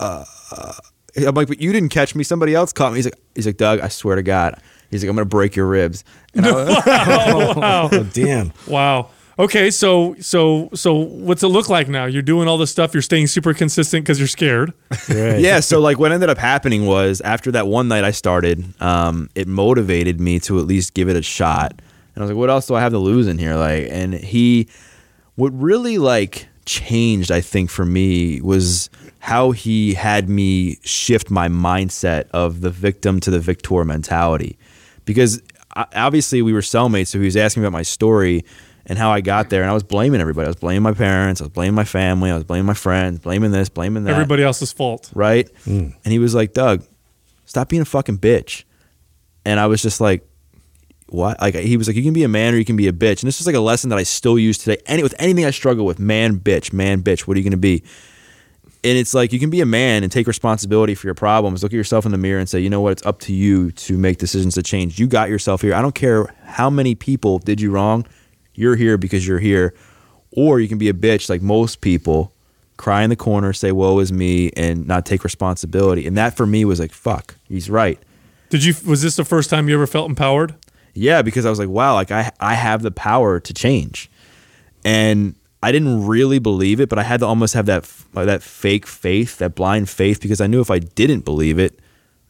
[0.00, 0.72] uh, uh,
[1.16, 2.24] I'm like, but you didn't catch me.
[2.24, 2.98] Somebody else caught me.
[2.98, 4.60] He's like, he's like, Doug, I swear to God.
[4.90, 6.04] He's like, I'm gonna break your ribs.
[6.34, 7.88] And I was, wow.
[7.92, 8.52] Oh, damn.
[8.66, 9.10] Wow.
[9.38, 12.04] Okay, so so so what's it look like now?
[12.04, 12.92] You're doing all this stuff.
[12.92, 14.74] You're staying super consistent because you're scared.
[15.08, 15.40] Right.
[15.40, 15.60] yeah.
[15.60, 19.48] So like, what ended up happening was after that one night I started, um, it
[19.48, 21.72] motivated me to at least give it a shot.
[22.14, 23.54] And I was like, what else do I have to lose in here?
[23.56, 24.68] Like, and he,
[25.34, 31.48] what really like changed, I think, for me was how he had me shift my
[31.48, 34.58] mindset of the victim to the victor mentality.
[35.04, 35.42] Because
[35.94, 38.44] obviously we were cellmates, so he was asking me about my story
[38.86, 40.46] and how I got there, and I was blaming everybody.
[40.46, 43.20] I was blaming my parents, I was blaming my family, I was blaming my friends,
[43.20, 45.10] blaming this, blaming that Everybody else's fault.
[45.14, 45.48] right?
[45.64, 45.90] Hmm.
[46.04, 46.84] And he was like, Doug,
[47.44, 48.64] stop being a fucking bitch.
[49.44, 50.26] And I was just like,
[51.12, 51.40] what?
[51.40, 53.22] Like he was like, you can be a man or you can be a bitch.
[53.22, 54.80] And this is like a lesson that I still use today.
[54.86, 57.20] Any with anything I struggle with, man, bitch, man, bitch.
[57.22, 57.82] What are you going to be?
[58.84, 61.62] And it's like you can be a man and take responsibility for your problems.
[61.62, 62.92] Look at yourself in the mirror and say, you know what?
[62.92, 64.98] It's up to you to make decisions to change.
[64.98, 65.74] You got yourself here.
[65.74, 68.04] I don't care how many people did you wrong.
[68.54, 69.74] You're here because you're here.
[70.32, 72.32] Or you can be a bitch like most people,
[72.76, 76.06] cry in the corner, say, woe is me, and not take responsibility.
[76.06, 78.00] And that for me was like, fuck, he's right.
[78.48, 78.74] Did you?
[78.86, 80.56] Was this the first time you ever felt empowered?
[80.94, 84.10] Yeah, because I was like, wow, like I I have the power to change,
[84.84, 88.42] and I didn't really believe it, but I had to almost have that f- that
[88.42, 91.78] fake faith, that blind faith, because I knew if I didn't believe it,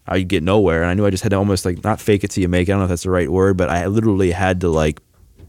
[0.07, 2.31] I'd get nowhere, and I knew I just had to almost like not fake it
[2.31, 2.73] till you make it.
[2.73, 5.01] I don't know if that's the right word, but I literally had to like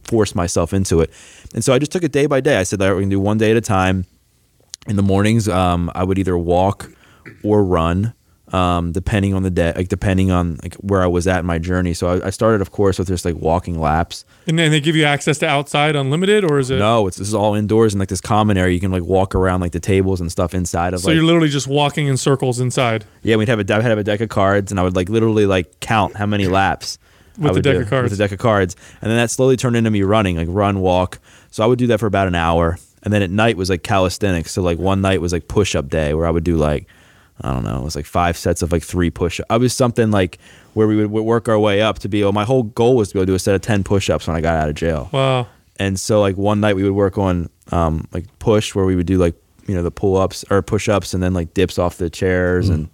[0.05, 1.11] force myself into it,
[1.53, 2.57] and so I just took it day by day.
[2.57, 4.05] I said, right, we're gonna do one day at a time.
[4.85, 6.91] In the mornings, um, I would either walk
[7.41, 8.13] or run
[8.53, 11.57] um, depending on the day, like depending on like where I was at in my
[11.57, 11.95] journey.
[11.95, 14.25] So I, I started, of course, with just like walking laps.
[14.47, 16.77] And then they give you access to outside unlimited, or is it?
[16.77, 18.73] No, it's this is all indoors and like this common area.
[18.73, 21.25] You can like walk around like the tables and stuff inside of So like you're
[21.25, 23.05] literally just walking in circles inside.
[23.23, 23.35] yeah.
[23.35, 25.79] We'd have a I'd have a deck of cards and I would like literally like
[25.79, 26.99] count how many laps
[27.39, 28.11] With the deck do of cards.
[28.11, 30.79] With the deck of cards, and then that slowly turned into me running, like run,
[30.79, 31.17] walk.
[31.49, 33.81] So I would do that for about an hour, and then at night was like
[33.81, 34.51] calisthenics.
[34.51, 36.87] So like one night was like push up day where I would do like
[37.41, 39.39] I don't know, it was like five sets of like three push.
[39.49, 40.37] I was something like
[40.73, 42.23] where we would would work our way up to be.
[42.23, 44.09] Oh, my whole goal was to be able to do a set of ten push
[44.09, 45.09] ups when I got out of jail.
[45.11, 45.47] Wow.
[45.77, 49.07] And so like one night we would work on um, like push where we would
[49.07, 49.35] do like
[49.67, 52.69] you know the pull ups or push ups and then like dips off the chairs
[52.69, 52.89] and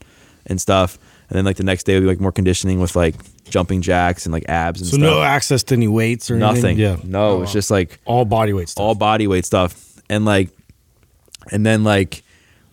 [0.45, 0.97] and stuff.
[1.30, 4.25] And then like the next day would be like more conditioning with like jumping jacks
[4.25, 5.02] and like abs and So stuff.
[5.02, 6.65] no access to any weights or nothing.
[6.65, 6.78] anything?
[6.80, 6.97] Yeah.
[7.04, 8.82] No, it was just like all body weight stuff.
[8.82, 10.02] all body weight stuff.
[10.10, 10.49] And like
[11.52, 12.23] and then like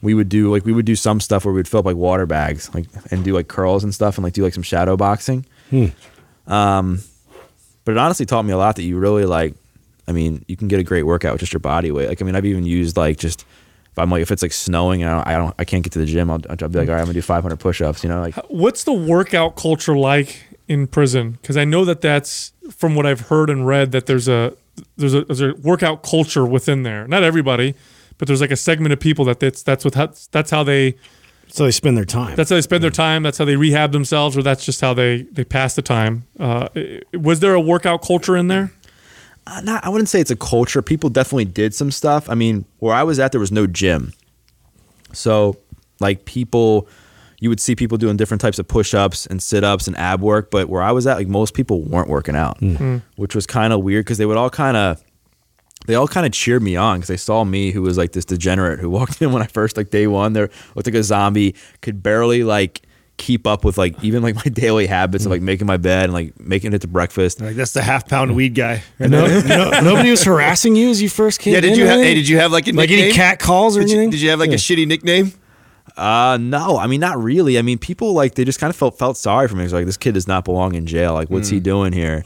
[0.03, 2.27] we would do like we would do some stuff where we'd fill up like water
[2.27, 5.45] bags like and do like curls and stuff and like do like some shadow boxing.
[6.47, 7.01] Um
[7.85, 9.55] but it honestly taught me a lot that you really like
[10.09, 12.09] I mean, you can get a great workout with just your body weight.
[12.09, 15.03] Like I mean, I've even used like just if I'm like if it's like snowing
[15.03, 16.89] and I don't I, don't, I can't get to the gym, I'll, I'll be like,
[16.89, 18.05] all right, I'm gonna do 500 push-ups.
[18.05, 21.33] You know, like What's the workout culture like in prison?
[21.41, 24.53] Because I know that that's from what I've heard and read that there's a
[24.97, 27.09] there's a there's a workout culture within there.
[27.09, 27.75] Not everybody,
[28.19, 29.95] but there's like a segment of people that that's that's what
[30.31, 30.97] that's how they
[31.49, 32.37] So they spend their time.
[32.37, 33.23] That's how they spend their time.
[33.23, 36.25] That's how they rehab themselves, or that's just how they they pass the time.
[36.39, 36.69] Uh,
[37.15, 38.73] was there a workout culture in there?
[39.47, 40.83] Uh, not, I wouldn't say it's a culture.
[40.83, 42.29] People definitely did some stuff.
[42.29, 44.13] I mean, where I was at, there was no gym.
[45.13, 45.57] So,
[46.01, 46.89] like, people,
[47.39, 50.21] you would see people doing different types of push ups and sit ups and ab
[50.21, 50.51] work.
[50.51, 52.61] But where I was at, like, most people weren't working out,
[53.15, 55.01] which was kind of weird because they would all kind of,
[55.87, 58.25] they all kind of cheered me on because they saw me who was like this
[58.25, 61.55] degenerate who walked in when I first, like, day one, there looked like a zombie,
[61.81, 62.83] could barely, like,
[63.19, 66.13] keep up with like even like my daily habits of like making my bed and
[66.13, 68.83] like making it to breakfast Like that's the half pound weed guy.
[68.99, 71.55] no, no, nobody was harassing you as you first came.
[71.55, 71.97] Yeah, did in, you have?
[71.97, 72.09] really?
[72.09, 73.07] Hey, did you have like a like nickname?
[73.07, 74.11] any cat calls or Did you, anything?
[74.11, 75.33] did you have like a shitty nickname?
[75.97, 77.59] Uh no, I mean not really.
[77.59, 79.65] I mean people like they just kind of felt felt sorry for me.
[79.65, 81.15] It's like this kid does not belong in jail.
[81.15, 82.23] Like what's he doing here?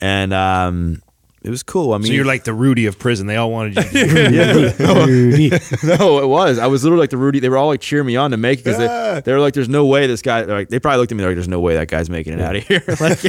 [0.00, 1.02] And um
[1.44, 1.92] it was cool.
[1.92, 3.26] I mean So you're like the Rudy of prison.
[3.26, 3.82] They all wanted you.
[3.82, 5.50] To Rudy.
[5.84, 6.58] no, it was.
[6.58, 7.40] I was literally like the Rudy.
[7.40, 9.54] They were all like cheering me on to make it because they, they were like,
[9.54, 11.60] "There's no way this guy." they're Like they probably looked at me like, "There's no
[11.60, 13.22] way that guy's making it out of here." like,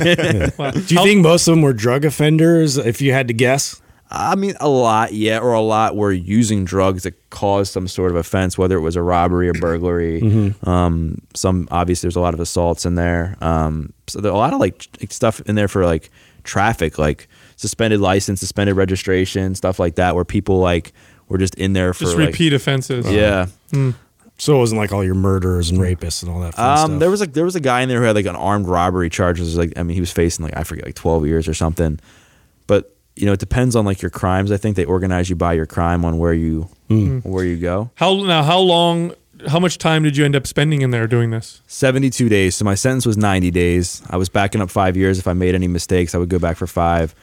[0.58, 0.72] Wow.
[0.72, 2.78] Do you think most of them were drug offenders?
[2.78, 6.66] If you had to guess, I mean, a lot, yeah, or a lot were using
[6.66, 10.54] drugs that caused some sort of offense, whether it was a robbery or burglary.
[10.68, 13.36] Um, some obviously there's a lot of assaults in there.
[13.42, 16.12] Um, so there a lot of like stuff in there for like
[16.44, 20.94] traffic, like suspended license, suspended registration, stuff like that, where people like
[21.30, 23.10] were just in there for Just like, repeat offenses.
[23.10, 23.48] Yeah.
[24.38, 26.56] so it wasn't like all your murderers and rapists and all that.
[26.56, 27.00] Fun Um, stuff.
[27.00, 29.10] there was like there was a guy in there who had like an armed robbery
[29.10, 29.40] charge.
[29.40, 31.54] It was like I mean he was facing like I forget like twelve years or
[31.54, 32.00] something.
[32.68, 34.52] But you know it depends on like your crimes.
[34.52, 36.68] I think they organize you by your crime on where you
[37.24, 37.90] where you go.
[37.96, 38.44] How now?
[38.44, 39.14] How long?
[39.48, 41.62] How much time did you end up spending in there doing this?
[41.68, 42.56] Seventy two days.
[42.56, 44.02] So my sentence was ninety days.
[44.10, 45.20] I was backing up five years.
[45.20, 47.14] If I made any mistakes, I would go back for five.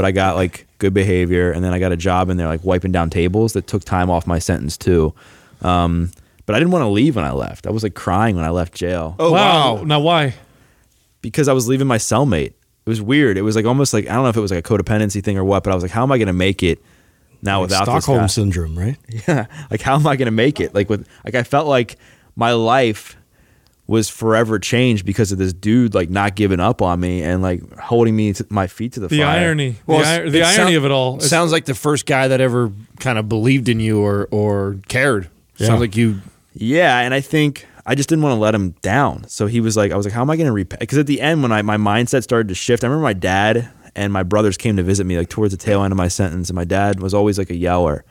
[0.00, 2.64] But I got like good behavior, and then I got a job in there like
[2.64, 5.12] wiping down tables that took time off my sentence too.
[5.60, 6.10] Um,
[6.46, 7.66] but I didn't want to leave when I left.
[7.66, 9.14] I was like crying when I left jail.
[9.18, 9.82] Oh wow.
[9.84, 10.32] Now why?
[11.20, 12.54] because I was leaving my cellmate.
[12.86, 13.36] It was weird.
[13.36, 15.36] It was like almost like I don't know if it was like a codependency thing
[15.36, 16.82] or what, but I was like, how am I going to make it
[17.42, 18.40] now without Stockholm this guy?
[18.42, 18.96] syndrome, right?
[19.28, 20.74] Yeah, like how am I going to make it?
[20.74, 21.98] Like with like I felt like
[22.36, 23.16] my life
[23.90, 27.60] was forever changed because of this dude like not giving up on me and like
[27.76, 29.40] holding me to my feet to the, The fire.
[29.40, 29.74] irony.
[29.84, 31.18] Well, the it's- ir- the irony sound- of it all.
[31.18, 34.76] is- Sounds like the first guy that ever kind of believed in you or or
[34.88, 35.28] cared.
[35.56, 35.66] Yeah.
[35.66, 36.20] Sounds like you.
[36.54, 39.24] Yeah, and I think I just didn't want to let him down.
[39.26, 40.76] So he was like, I was like, how am I going to repay?
[40.78, 43.68] Because at the end, when I my mindset started to shift, I remember my dad
[43.96, 46.48] and my brothers came to visit me like towards the tail end of my sentence,
[46.48, 48.04] and my dad was always like a yeller.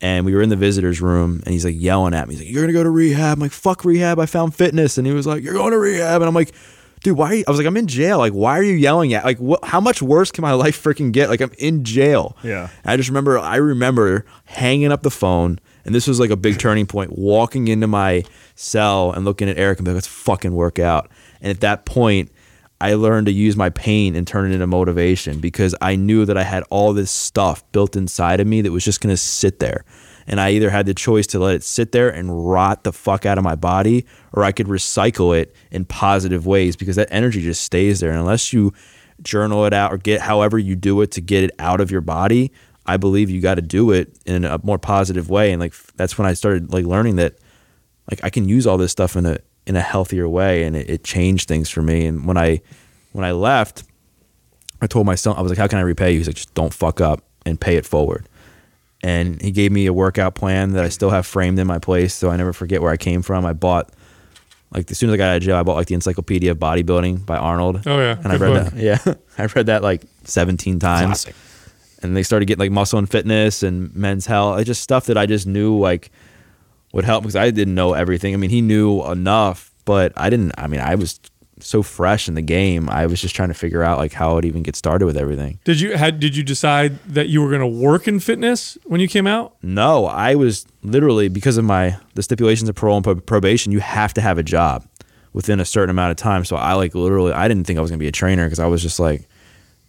[0.00, 2.34] And we were in the visitors room, and he's like yelling at me.
[2.34, 4.18] He's like, "You're gonna go to rehab." I'm like, "Fuck rehab!
[4.18, 6.52] I found fitness." And he was like, "You're going to rehab," and I'm like.
[7.02, 7.28] Dude, why?
[7.28, 8.18] Are you, I was like, I'm in jail.
[8.18, 9.24] Like, why are you yelling at?
[9.24, 9.62] Like, what?
[9.64, 11.28] How much worse can my life freaking get?
[11.28, 12.36] Like, I'm in jail.
[12.42, 12.70] Yeah.
[12.84, 16.58] I just remember, I remember hanging up the phone, and this was like a big
[16.58, 17.16] turning point.
[17.16, 18.24] Walking into my
[18.56, 21.84] cell and looking at Eric and be like, "Let's fucking work out." And at that
[21.84, 22.32] point,
[22.80, 26.36] I learned to use my pain and turn it into motivation because I knew that
[26.36, 29.60] I had all this stuff built inside of me that was just going to sit
[29.60, 29.84] there.
[30.26, 33.24] And I either had the choice to let it sit there and rot the fuck
[33.24, 37.40] out of my body, or I could recycle it in positive ways because that energy
[37.42, 38.10] just stays there.
[38.10, 38.74] And unless you
[39.22, 42.00] journal it out or get however you do it to get it out of your
[42.00, 42.52] body,
[42.84, 45.52] I believe you got to do it in a more positive way.
[45.52, 47.38] And like that's when I started like learning that
[48.10, 50.88] like I can use all this stuff in a in a healthier way, and it,
[50.90, 52.06] it changed things for me.
[52.06, 52.60] And when I
[53.12, 53.84] when I left,
[54.80, 56.54] I told my son I was like, "How can I repay you?" He's like, "Just
[56.54, 58.28] don't fuck up and pay it forward."
[59.02, 62.14] And he gave me a workout plan that I still have framed in my place,
[62.14, 63.44] so I never forget where I came from.
[63.44, 63.90] I bought
[64.72, 66.58] like as soon as I got out of jail, I bought like the Encyclopedia of
[66.58, 67.82] Bodybuilding by Arnold.
[67.86, 68.16] Oh, yeah.
[68.18, 68.72] and I Good read book.
[68.74, 68.82] that.
[69.06, 71.34] Yeah, I read that like seventeen times Classic.
[72.02, 74.58] and they started getting like muscle and fitness and men's health.
[74.60, 76.10] It's just stuff that I just knew like
[76.96, 78.32] would help because I didn't know everything.
[78.32, 80.52] I mean, he knew enough, but I didn't.
[80.56, 81.20] I mean, I was
[81.60, 82.88] so fresh in the game.
[82.88, 85.60] I was just trying to figure out like how I'd even get started with everything.
[85.64, 89.00] Did you had did you decide that you were going to work in fitness when
[89.00, 89.56] you came out?
[89.62, 93.72] No, I was literally because of my the stipulations of parole and pro- probation.
[93.72, 94.86] You have to have a job
[95.34, 96.46] within a certain amount of time.
[96.46, 98.66] So I like literally, I didn't think I was gonna be a trainer because I
[98.66, 99.28] was just like,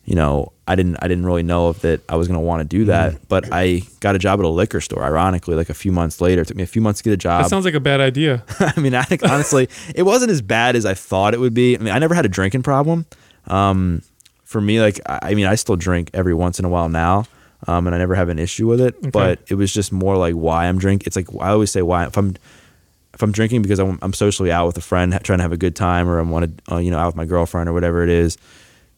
[0.03, 2.65] you know, I didn't I didn't really know if that I was gonna want to
[2.65, 3.27] do that.
[3.27, 5.03] But I got a job at a liquor store.
[5.03, 7.17] Ironically, like a few months later, it took me a few months to get a
[7.17, 7.43] job.
[7.43, 8.43] That sounds like a bad idea.
[8.59, 11.75] I mean, I think honestly, it wasn't as bad as I thought it would be.
[11.75, 13.05] I mean, I never had a drinking problem.
[13.47, 14.01] Um,
[14.43, 17.25] for me, like, I I mean, I still drink every once in a while now,
[17.67, 19.11] um, and I never have an issue with it.
[19.11, 21.07] But it was just more like why I'm drinking.
[21.07, 22.35] It's like I always say why if I'm
[23.13, 25.51] if I'm drinking because I'm, I'm socially out with a friend ha- trying to have
[25.51, 27.73] a good time, or I want to uh, you know out with my girlfriend or
[27.73, 28.37] whatever it is.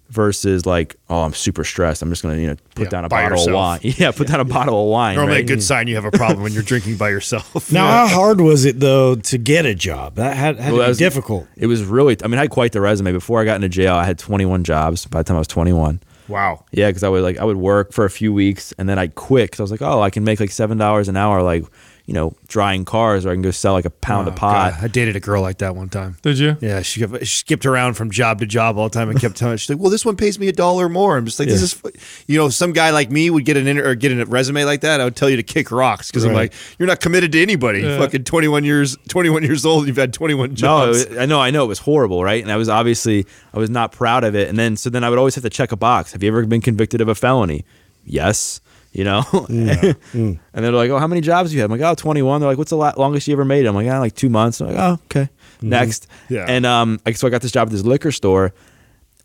[0.09, 2.01] Versus like, oh, I'm super stressed.
[2.01, 3.47] I'm just gonna you know put Yeah, down a bottle yourself.
[3.49, 3.79] of wine.
[3.83, 5.15] Yeah, put down a bottle of wine.
[5.15, 5.43] Normally, right?
[5.43, 7.71] a good sign you have a problem when you're drinking by yourself.
[7.71, 10.15] Now, how hard was it though to get a job?
[10.15, 11.47] That had, had Well, to that be was- difficult.
[11.55, 12.17] It was really.
[12.23, 13.11] I mean, I had quite the resume.
[13.11, 15.05] Before I got into jail, I had 21 jobs.
[15.05, 16.01] By the time I was 21.
[16.27, 16.63] Wow.
[16.71, 19.15] Yeah, because I would like I would work for a few weeks and then I'd
[19.15, 21.65] quit because I was like, oh, I can make like seven dollars an hour, like
[22.09, 24.71] you know, drying cars, or I can go sell like a pound Oh, of pot.
[24.73, 26.17] God, I dated a girl like that one time.
[26.23, 26.57] Did you?
[26.59, 29.37] Yeah, she, kept- she skipped around from job to job all the time and kept
[29.37, 29.53] telling.
[29.53, 31.61] Me, She's like, "Well, this one pays me a dollar more." I'm just like, "This
[31.61, 34.63] is," you know, some guy like me would get an inter- or get a resume
[34.65, 34.99] like that.
[34.99, 37.81] I would tell you to kick rocks because I'm like, "You're not committed to anybody.
[37.81, 37.99] Yeah.
[37.99, 39.85] Fucking 21 years, 21 years old.
[39.85, 42.41] You've had 21 jobs." it was- I know, I know it was horrible, right?
[42.41, 44.49] And I was obviously I was not proud of it.
[44.49, 46.13] And then so then I would always have to check a box.
[46.13, 47.65] Have you ever been convicted of a felony?
[48.03, 48.61] Yes.
[48.91, 51.93] You know, and they're like, "Oh, how many jobs do you have?" I'm like, "Oh,
[51.93, 54.59] 21." They're like, "What's the longest you ever made?" I'm like, "Ah, like two months."
[54.61, 55.29] I'm like, "Oh, okay."
[55.61, 56.45] Next, Yeah.
[56.47, 58.53] and um, so I got this job at this liquor store,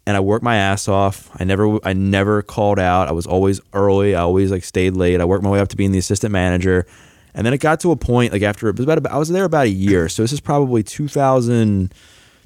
[0.07, 1.31] and I worked my ass off.
[1.40, 3.09] I never, I never called out.
[3.09, 4.14] I was always early.
[4.14, 5.20] I always like stayed late.
[5.20, 6.87] I worked my way up to being the assistant manager,
[7.35, 9.44] and then it got to a point like after it was about, I was there
[9.44, 10.09] about a year.
[10.11, 11.94] So this is probably 2000,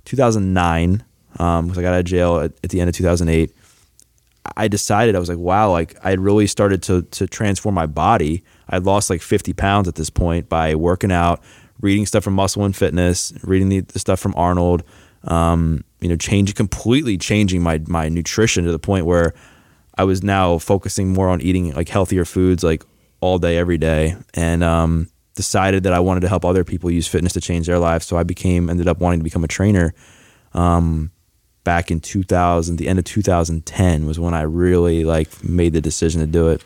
[0.04, 1.04] 2009,
[1.38, 3.52] um, because I got out of jail at, at the end of 2008.
[4.56, 7.86] I decided I was like, wow, like I had really started to to transform my
[7.86, 8.42] body.
[8.68, 11.42] I lost like 50 pounds at this point by working out,
[11.80, 14.82] reading stuff from Muscle and Fitness, reading the, the stuff from Arnold.
[15.24, 19.34] Um, you know, changing completely changing my my nutrition to the point where
[19.96, 22.84] I was now focusing more on eating like healthier foods like
[23.20, 27.08] all day every day, and um, decided that I wanted to help other people use
[27.08, 28.06] fitness to change their lives.
[28.06, 29.92] So I became ended up wanting to become a trainer
[30.52, 31.10] um,
[31.68, 36.18] back in 2000 the end of 2010 was when i really like made the decision
[36.20, 36.62] to do it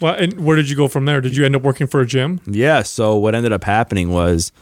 [0.00, 1.20] Well, and where did you go from there?
[1.20, 2.40] Did you end up working for a gym?
[2.46, 4.52] yeah so what ended up happening was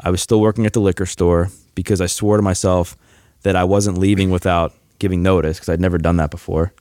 [0.00, 2.96] i was still working at the liquor store because i swore to myself
[3.44, 6.72] that i wasn't leaving without giving notice because i'd never done that before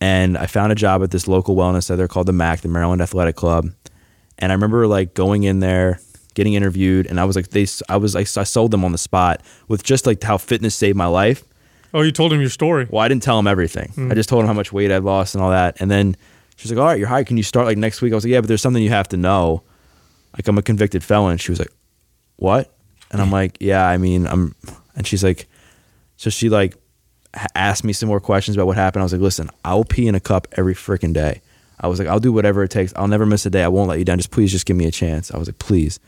[0.00, 3.02] and i found a job at this local wellness center called the mac the maryland
[3.02, 3.64] athletic club
[4.38, 5.98] and i remember like going in there
[6.34, 8.98] getting interviewed and i was like they i was like i sold them on the
[9.10, 11.42] spot with just like how fitness saved my life
[11.94, 12.86] Oh, you told him your story.
[12.90, 13.92] Well, I didn't tell him everything.
[13.96, 14.12] Mm.
[14.12, 15.80] I just told him how much weight I'd lost and all that.
[15.80, 16.16] And then
[16.56, 17.26] she's like, "All right, you're hired.
[17.26, 19.08] Can you start like next week?" I was like, "Yeah, but there's something you have
[19.08, 19.62] to know.
[20.36, 21.72] Like, I'm a convicted felon." She was like,
[22.36, 22.72] "What?"
[23.10, 24.54] And I'm like, "Yeah, I mean, I'm."
[24.94, 25.48] And she's like,
[26.16, 26.76] so she like
[27.54, 29.02] asked me some more questions about what happened.
[29.02, 31.40] I was like, "Listen, I'll pee in a cup every freaking day."
[31.80, 32.92] I was like, "I'll do whatever it takes.
[32.96, 33.62] I'll never miss a day.
[33.62, 34.18] I won't let you down.
[34.18, 36.00] Just please, just give me a chance." I was like, "Please."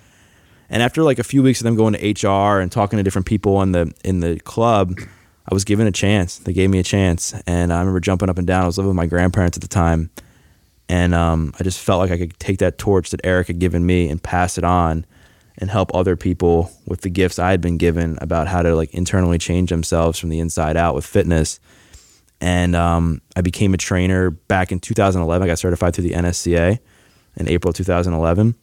[0.69, 3.27] And after like a few weeks of them going to HR and talking to different
[3.27, 4.99] people in the in the club,
[5.51, 6.39] I was given a chance.
[6.39, 8.63] They gave me a chance, and I remember jumping up and down.
[8.63, 10.11] I was living with my grandparents at the time,
[10.89, 13.85] and um, I just felt like I could take that torch that Eric had given
[13.85, 15.05] me and pass it on,
[15.59, 18.95] and help other people with the gifts I had been given about how to like
[18.95, 21.61] internally change themselves from the inside out with fitness.
[22.41, 25.45] And um, I became a trainer back in 2011.
[25.45, 26.79] I got certified through the NSCA
[27.37, 28.55] in April 2011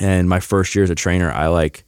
[0.00, 1.84] and my first year as a trainer i like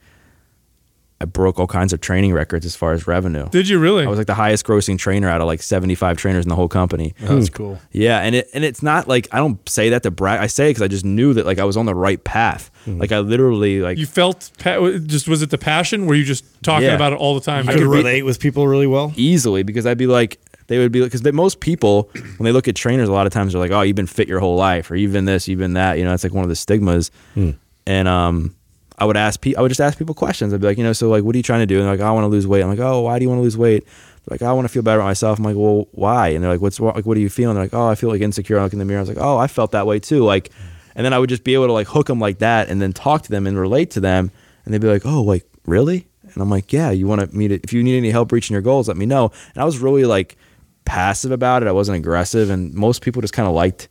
[1.20, 4.04] i broke all kinds of training records as far as revenue Did you really?
[4.04, 6.68] i was like the highest grossing trainer out of like 75 trainers in the whole
[6.68, 7.54] company That's hmm.
[7.54, 7.80] cool.
[7.92, 10.66] yeah and it and it's not like i don't say that to brag i say
[10.66, 12.98] it because i just knew that like i was on the right path hmm.
[12.98, 16.06] like i literally like you felt pa- just was it the passion?
[16.06, 16.94] Were you just talking Yeah.
[16.94, 17.64] about it all the time?
[17.64, 19.12] You I could could be- relate with people really well.
[19.16, 22.68] easily because I'd be like, they would be like, because most people, when they look
[22.68, 24.90] at trainers, a lot of times they're like, oh, you've been fit your whole life,
[24.90, 25.98] or you've been this, you've been that.
[25.98, 27.10] You know, it's like one of the stigmas.
[27.34, 27.50] Hmm.
[27.86, 28.54] And um,
[28.98, 30.54] I would ask, pe- I would just ask people questions.
[30.54, 31.78] I'd be like, you know, so like, what are you trying to do?
[31.78, 32.62] And like, "Oh, I want to lose weight.
[32.62, 33.84] I'm like, oh, why do you want to lose weight?
[33.84, 35.38] They're like, "Oh, I want to feel better about myself.
[35.38, 36.28] I'm like, well, why?
[36.28, 37.54] And they're like, what's like, what are you feeling?
[37.54, 38.58] They're like, oh, I feel like insecure.
[38.58, 39.00] I look in the mirror.
[39.00, 40.24] I was like, oh, I felt that way too.
[40.24, 40.50] Like,
[40.94, 42.92] and then I would just be able to like hook them like that, and then
[42.92, 44.30] talk to them and relate to them,
[44.64, 46.06] and they'd be like, oh, like really?
[46.22, 47.64] And I'm like, yeah, you want to meet it.
[47.64, 49.30] if you need any help reaching your goals, let me know.
[49.54, 50.36] And I was really like
[50.84, 51.68] passive about it.
[51.68, 52.50] I wasn't aggressive.
[52.50, 53.88] And most people just kind of liked,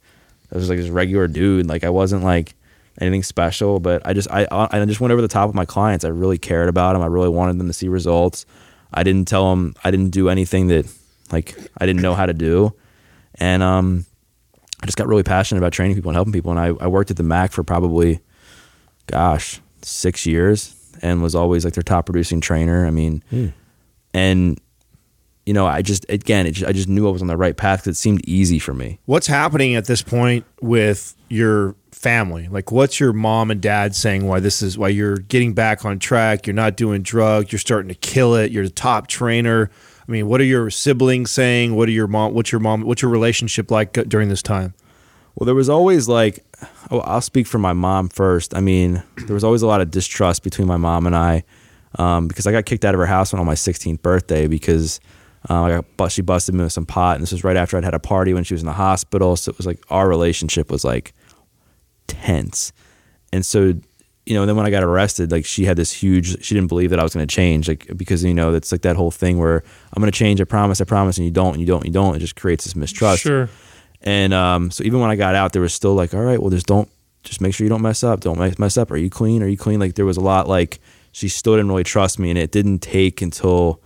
[0.51, 1.67] I was like this regular dude.
[1.67, 2.55] Like I wasn't like
[3.01, 6.05] anything special, but I just, I, I just went over the top of my clients.
[6.05, 7.01] I really cared about them.
[7.01, 8.45] I really wanted them to see results.
[8.93, 10.87] I didn't tell them, I didn't do anything that
[11.31, 12.73] like I didn't know how to do.
[13.35, 14.05] And, um,
[14.81, 16.51] I just got really passionate about training people and helping people.
[16.51, 18.19] And I, I worked at the Mac for probably,
[19.07, 22.85] gosh, six years and was always like their top producing trainer.
[22.85, 23.23] I mean,
[24.13, 24.59] and
[25.45, 27.55] you know, I just again, it just, I just knew I was on the right
[27.55, 28.99] path because it seemed easy for me.
[29.05, 32.47] What's happening at this point with your family?
[32.47, 34.27] Like, what's your mom and dad saying?
[34.27, 36.45] Why this is why you're getting back on track?
[36.45, 37.51] You're not doing drugs.
[37.51, 38.51] You're starting to kill it.
[38.51, 39.71] You're the top trainer.
[40.07, 41.75] I mean, what are your siblings saying?
[41.75, 42.33] What are your mom?
[42.33, 42.81] What's your mom?
[42.81, 44.73] What's your relationship like during this time?
[45.35, 46.45] Well, there was always like,
[46.91, 48.55] oh, I'll speak for my mom first.
[48.55, 51.43] I mean, there was always a lot of distrust between my mom and I
[51.97, 54.99] um, because I got kicked out of her house on my 16th birthday because
[55.47, 57.83] Uh, I got, she busted me with some pot, and this was right after I'd
[57.83, 59.35] had a party when she was in the hospital.
[59.35, 61.13] So it was like our relationship was like
[62.07, 62.71] tense,
[63.31, 63.73] and so
[64.25, 66.89] you know, then when I got arrested, like she had this huge, she didn't believe
[66.89, 69.37] that I was going to change, like because you know it's like that whole thing
[69.37, 71.85] where I'm going to change, I promise, I promise, and you don't, and you don't,
[71.85, 72.15] and you don't.
[72.15, 73.21] It just creates this mistrust.
[73.21, 73.49] Sure.
[74.01, 76.49] And um, so even when I got out, there was still like, all right, well,
[76.49, 76.89] just don't,
[77.23, 78.19] just make sure you don't mess up.
[78.21, 78.91] Don't mess- mess up.
[78.91, 79.43] Are you clean?
[79.43, 79.79] Are you clean?
[79.79, 80.79] Like there was a lot like
[81.11, 83.79] she still didn't really trust me, and it didn't take until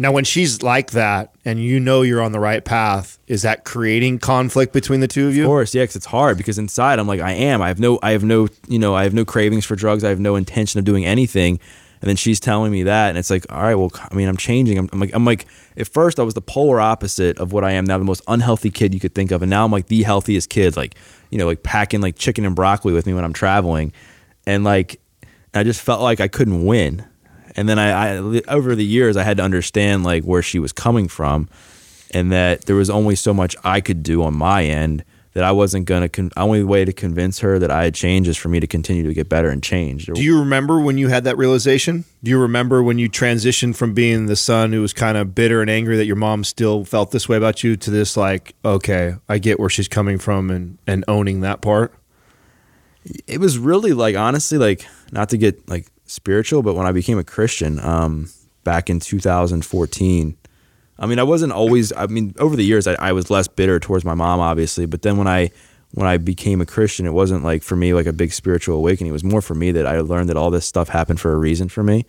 [0.00, 3.64] Now, when she's like that, and you know you're on the right path, is that
[3.66, 5.42] creating conflict between the two of you?
[5.42, 7.60] Of course, yeah, 'cause it's hard because inside I'm like I am.
[7.60, 10.02] I have no, I have no, you know, I have no cravings for drugs.
[10.02, 11.60] I have no intention of doing anything.
[12.00, 14.38] And then she's telling me that, and it's like, all right, well, I mean, I'm
[14.38, 14.78] changing.
[14.78, 15.44] I'm, I'm like, I'm like,
[15.76, 18.70] at first I was the polar opposite of what I am now, the most unhealthy
[18.70, 20.94] kid you could think of, and now I'm like the healthiest kid, like,
[21.28, 23.92] you know, like packing like chicken and broccoli with me when I'm traveling,
[24.46, 24.98] and like,
[25.52, 27.04] I just felt like I couldn't win.
[27.56, 30.72] And then I, I over the years I had to understand like where she was
[30.72, 31.48] coming from,
[32.12, 35.52] and that there was only so much I could do on my end that I
[35.52, 36.08] wasn't gonna.
[36.08, 39.04] Con- only way to convince her that I had changed is for me to continue
[39.04, 40.06] to get better and change.
[40.06, 42.04] Do you remember when you had that realization?
[42.22, 45.60] Do you remember when you transitioned from being the son who was kind of bitter
[45.60, 49.14] and angry that your mom still felt this way about you to this like, okay,
[49.28, 51.94] I get where she's coming from and and owning that part?
[53.26, 57.18] it was really like honestly like not to get like spiritual but when i became
[57.18, 58.28] a christian um
[58.64, 60.36] back in 2014
[60.98, 63.78] i mean i wasn't always i mean over the years I, I was less bitter
[63.78, 65.50] towards my mom obviously but then when i
[65.92, 69.10] when i became a christian it wasn't like for me like a big spiritual awakening.
[69.10, 71.36] It was more for me that i learned that all this stuff happened for a
[71.36, 72.04] reason for me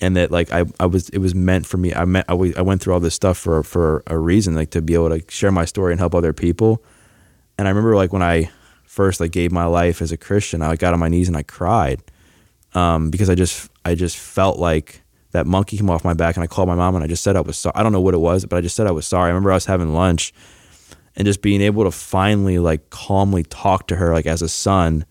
[0.00, 1.94] and that like I, I was it was meant for me.
[1.94, 4.94] I meant I, went through all this stuff for for a reason like to be
[4.94, 6.82] able to share my story and help other people.
[7.58, 8.50] And I remember like when I
[8.84, 11.42] first like gave my life as a Christian, I got on my knees and I
[11.42, 12.02] cried
[12.76, 15.02] um, because I just I just felt like
[15.32, 17.34] that monkey came off my back, and I called my mom and I just said
[17.34, 17.72] I was sorry.
[17.74, 19.24] I don't know what it was, but I just said I was sorry.
[19.24, 20.32] I remember I was having lunch
[21.16, 25.06] and just being able to finally like calmly talk to her like as a son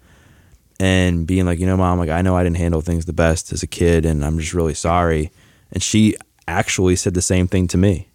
[0.80, 3.51] and being like, you know, mom, like I know I didn't handle things the best
[3.51, 5.32] as a kid, and I'm just really sorry.
[5.72, 6.16] And she
[6.47, 8.09] actually said the same thing to me,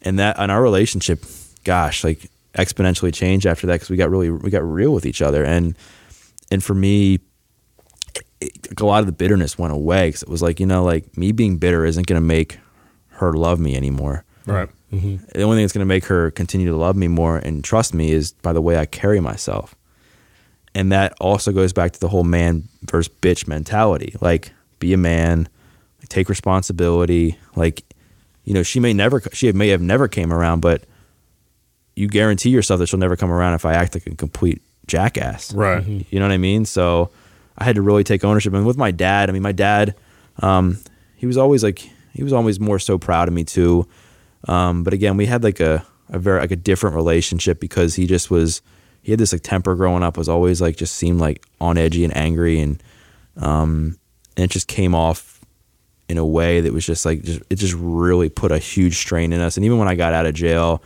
[0.00, 1.22] and that and our relationship,
[1.64, 5.20] gosh, like exponentially changed after that because we got really we got real with each
[5.20, 5.76] other, and
[6.50, 7.18] and for me,
[8.44, 11.16] it, a lot of the bitterness went away because it was like you know, like
[11.16, 12.58] me being bitter isn't going to make
[13.08, 14.24] her love me anymore.
[14.46, 14.68] Right.
[14.92, 15.16] Mm-hmm.
[15.34, 17.94] The only thing that's going to make her continue to love me more and trust
[17.94, 19.74] me is by the way I carry myself.
[20.74, 24.16] And that also goes back to the whole man versus bitch mentality.
[24.20, 25.48] Like, be a man,
[26.00, 27.38] like, take responsibility.
[27.54, 27.84] Like,
[28.44, 30.84] you know, she may never, she may have never came around, but
[31.94, 35.52] you guarantee yourself that she'll never come around if I act like a complete jackass.
[35.54, 35.82] Right.
[35.82, 36.00] Mm-hmm.
[36.10, 36.64] You know what I mean?
[36.64, 37.10] So
[37.56, 38.52] I had to really take ownership.
[38.52, 39.94] And with my dad, I mean, my dad,
[40.40, 40.78] um,
[41.16, 41.78] he was always like,
[42.12, 43.86] he was always more so proud of me too.
[44.48, 48.06] Um, but again, we had like a, a very, like a different relationship because he
[48.06, 48.60] just was,
[49.02, 52.04] he had this like temper growing up, was always like, just seemed like on edgy
[52.04, 52.60] and angry.
[52.60, 52.82] And,
[53.36, 53.98] um,
[54.36, 55.40] and it just came off
[56.08, 59.32] in a way that was just like, just, it just really put a huge strain
[59.32, 59.56] in us.
[59.56, 60.82] And even when I got out of jail,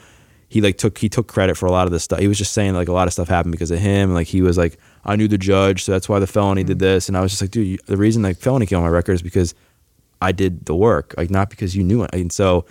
[0.48, 2.20] he like took he took credit for a lot of the stuff.
[2.20, 4.14] He was just saying like a lot of stuff happened because of him.
[4.14, 4.78] Like he was like,
[5.08, 7.08] I knew the judge, so that's why the felony did this.
[7.08, 9.14] And I was just like, dude, you, the reason the felony came on my record
[9.14, 9.54] is because
[10.20, 12.10] I did the work, like not because you knew it.
[12.12, 12.66] And so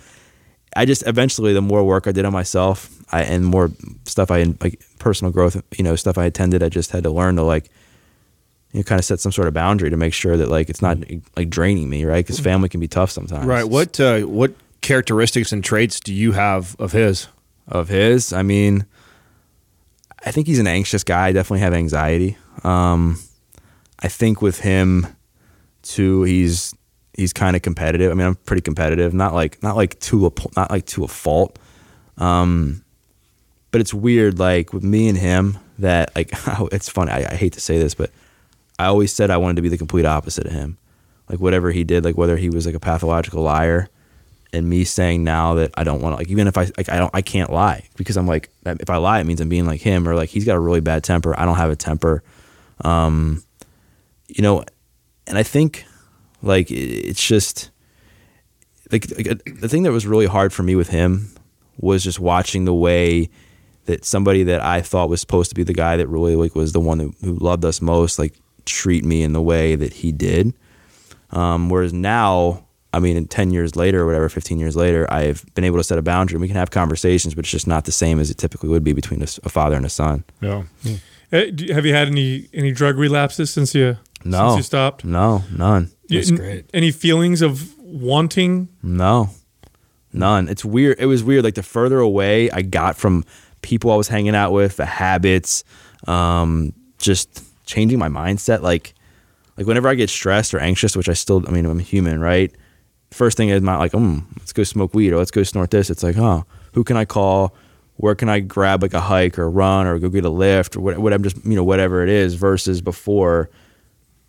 [0.76, 3.70] I just eventually the more work I did on myself, I and more
[4.04, 7.36] stuff I like personal growth, you know, stuff I attended, I just had to learn
[7.36, 7.68] to like
[8.72, 10.82] you know, kind of set some sort of boundary to make sure that like it's
[10.82, 10.98] not
[11.36, 12.24] like draining me, right?
[12.24, 13.46] Because family can be tough sometimes.
[13.46, 13.64] Right.
[13.64, 17.28] What uh, what characteristics and traits do you have of his?
[17.68, 18.32] of his.
[18.32, 18.86] I mean,
[20.28, 21.28] I think he's an anxious guy.
[21.28, 22.36] I definitely have anxiety.
[22.62, 23.18] Um,
[23.98, 25.06] I think with him
[25.80, 26.74] too, he's
[27.14, 28.12] he's kind of competitive.
[28.12, 29.14] I mean, I'm pretty competitive.
[29.14, 31.58] Not like not like to a not like to a fault.
[32.18, 32.84] Um,
[33.70, 36.30] but it's weird, like with me and him, that like
[36.72, 37.10] it's funny.
[37.10, 38.10] I, I hate to say this, but
[38.78, 40.76] I always said I wanted to be the complete opposite of him.
[41.30, 43.88] Like whatever he did, like whether he was like a pathological liar,
[44.52, 46.96] and me saying now that I don't want to like even if I like I
[46.96, 49.80] don't I can't lie because I'm like if I lie it means I'm being like
[49.80, 51.38] him or like he's got a really bad temper.
[51.38, 52.22] I don't have a temper.
[52.84, 53.42] Um
[54.28, 54.64] you know
[55.26, 55.84] and I think
[56.42, 57.70] like it's just
[58.90, 61.30] like, like uh, the thing that was really hard for me with him
[61.78, 63.28] was just watching the way
[63.84, 66.72] that somebody that I thought was supposed to be the guy that really like was
[66.72, 68.34] the one who, who loved us most like
[68.64, 70.52] treat me in the way that he did.
[71.30, 75.44] Um, whereas now, I mean, in 10 years later or whatever, 15 years later, I've
[75.54, 77.84] been able to set a boundary and we can have conversations, but it's just not
[77.84, 80.24] the same as it typically would be between a father and a son.
[80.40, 80.62] Yeah.
[81.30, 84.48] Do- Have you had any any drug relapses since you No.
[84.48, 85.04] since you stopped?
[85.04, 85.90] No, none.
[86.08, 86.64] You- That's n- great.
[86.72, 88.68] Any feelings of wanting?
[88.82, 89.30] No.
[90.12, 90.48] None.
[90.48, 90.98] It's weird.
[90.98, 91.44] It was weird.
[91.44, 93.24] Like the further away I got from
[93.60, 95.64] people I was hanging out with, the habits,
[96.06, 98.62] um, just changing my mindset.
[98.62, 98.94] Like,
[99.58, 102.50] like whenever I get stressed or anxious, which I still, I mean, I'm human, right?
[103.10, 105.90] First thing is not like, um, let's go smoke weed or let's go snort this.
[105.90, 107.54] It's like, oh, who can I call?
[107.96, 110.80] Where can I grab like a hike or run or go get a lift or
[110.80, 112.34] what, whatever, just you know, whatever it is.
[112.34, 113.50] Versus before,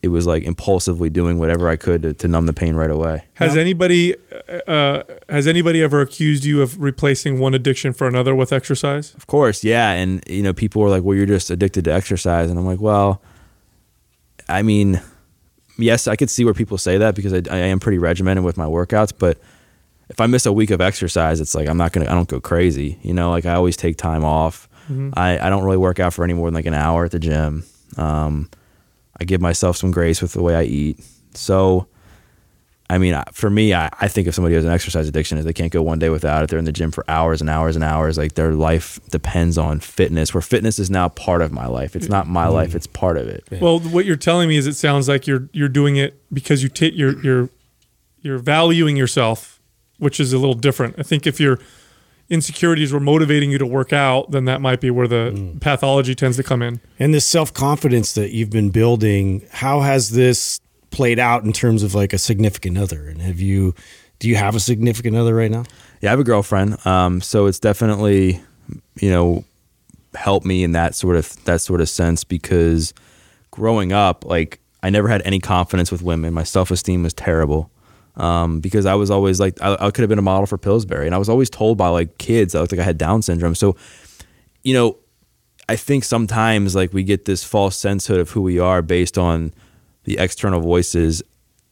[0.01, 3.25] it was like impulsively doing whatever I could to, to numb the pain right away.
[3.33, 4.15] Has anybody
[4.65, 9.13] uh, has anybody ever accused you of replacing one addiction for another with exercise?
[9.15, 9.91] Of course, yeah.
[9.91, 12.79] And you know, people were like, "Well, you're just addicted to exercise," and I'm like,
[12.79, 13.21] "Well,
[14.47, 15.01] I mean,
[15.79, 18.57] yes, I could see where people say that because I, I am pretty regimented with
[18.57, 19.37] my workouts, but
[20.09, 22.39] if I miss a week of exercise, it's like I'm not gonna, I don't go
[22.39, 23.29] crazy, you know.
[23.29, 24.67] Like I always take time off.
[25.15, 27.19] I, I don't really work out for any more than like an hour at the
[27.19, 27.63] gym.
[27.95, 28.49] Um,
[29.19, 30.99] I give myself some grace with the way I eat.
[31.35, 31.87] So,
[32.91, 35.53] I mean, for me, I, I think if somebody has an exercise addiction, is they
[35.53, 36.49] can't go one day without it.
[36.49, 38.17] They're in the gym for hours and hours and hours.
[38.17, 40.33] Like their life depends on fitness.
[40.33, 41.95] Where fitness is now part of my life.
[41.95, 42.73] It's not my life.
[42.73, 43.43] It's part of it.
[43.61, 46.69] Well, what you're telling me is it sounds like you're you're doing it because you
[46.69, 47.49] take you're you're
[48.21, 49.61] you're valuing yourself,
[49.99, 50.95] which is a little different.
[50.97, 51.59] I think if your
[52.29, 55.61] insecurities were motivating you to work out, then that might be where the mm.
[55.61, 56.79] pathology tends to come in.
[56.97, 60.59] And this self confidence that you've been building, how has this
[60.91, 63.07] played out in terms of like a significant other?
[63.07, 63.75] And have you,
[64.19, 65.63] do you have a significant other right now?
[66.01, 66.85] Yeah, I have a girlfriend.
[66.85, 68.41] Um, so it's definitely,
[68.99, 69.45] you know,
[70.15, 72.93] helped me in that sort of that sort of sense because
[73.51, 76.33] growing up, like I never had any confidence with women.
[76.33, 77.71] My self esteem was terrible.
[78.15, 81.05] Um, because I was always like I, I could have been a model for Pillsbury,
[81.05, 83.55] and I was always told by like kids I looked like I had Down syndrome.
[83.55, 83.77] So,
[84.63, 84.97] you know,
[85.69, 89.53] I think sometimes like we get this false sensehood of who we are based on
[90.09, 91.21] the external voices,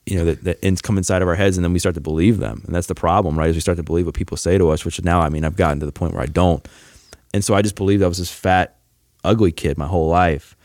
[0.05, 2.37] you know, that, that come inside of our heads, and then we start to believe
[2.37, 3.49] them, and that's the problem, right?
[3.49, 5.55] Is we start to believe what people say to us, which now I mean I've
[5.55, 6.65] gotten to the point where I don't,
[7.33, 8.77] and so I just believed I was this fat,
[9.23, 10.55] ugly kid my whole life,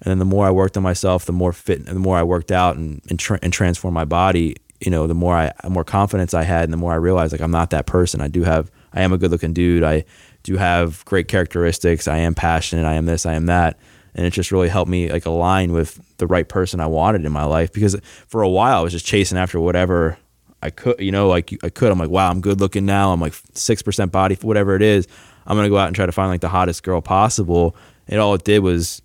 [0.00, 2.50] and then the more I worked on myself, the more fit, the more I worked
[2.50, 5.84] out and and, tra- and transformed my body, you know, the more I, the more
[5.84, 8.20] confidence I had, and the more I realized like I'm not that person.
[8.20, 9.84] I do have, I am a good looking dude.
[9.84, 10.04] I
[10.42, 12.08] do have great characteristics.
[12.08, 12.84] I am passionate.
[12.84, 13.24] I am this.
[13.26, 13.78] I am that.
[14.14, 17.32] And it just really helped me like align with the right person I wanted in
[17.32, 17.96] my life because
[18.28, 20.18] for a while I was just chasing after whatever
[20.62, 21.90] I could, you know, like I could.
[21.90, 23.12] I'm like, wow, I'm good looking now.
[23.12, 25.08] I'm like six percent body, whatever it is.
[25.46, 27.74] I'm gonna go out and try to find like the hottest girl possible.
[28.06, 29.00] And all it did was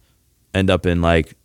[0.53, 1.35] end up in like,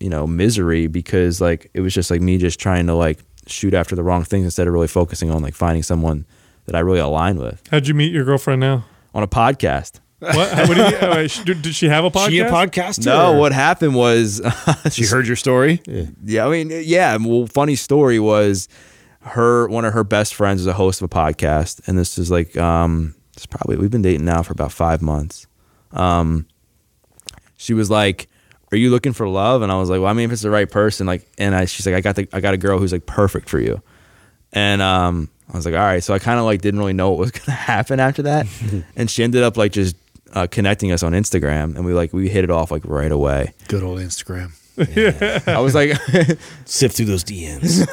[0.00, 3.74] you know, misery because like it was just like me just trying to like shoot
[3.74, 6.26] after the wrong things instead of really focusing on like finding someone
[6.66, 8.86] that I really align with How'd you meet your girlfriend now?
[9.14, 10.00] on a podcast.
[10.24, 10.68] What?
[10.68, 12.28] what do you, uh, did, did she have a podcast?
[12.30, 13.06] She a podcaster?
[13.06, 14.40] No, what happened was
[14.92, 15.80] She heard your story.
[16.24, 17.16] Yeah, I mean, yeah.
[17.20, 18.68] Well, funny story was
[19.20, 22.30] her one of her best friends is a host of a podcast, and this is
[22.30, 25.46] like um, it's probably we've been dating now for about five months.
[25.92, 26.46] Um,
[27.56, 28.28] she was like,
[28.72, 30.50] "Are you looking for love?" And I was like, "Well, I mean, if it's the
[30.50, 32.92] right person, like," and I she's like, "I got the I got a girl who's
[32.92, 33.82] like perfect for you,"
[34.52, 37.10] and um, I was like, "All right." So I kind of like didn't really know
[37.10, 38.46] what was gonna happen after that,
[38.96, 39.96] and she ended up like just.
[40.34, 43.54] Uh, connecting us on Instagram, and we like we hit it off like right away.
[43.68, 44.50] Good old Instagram.
[44.76, 45.96] I was like,
[46.64, 47.86] Sift through those DMs.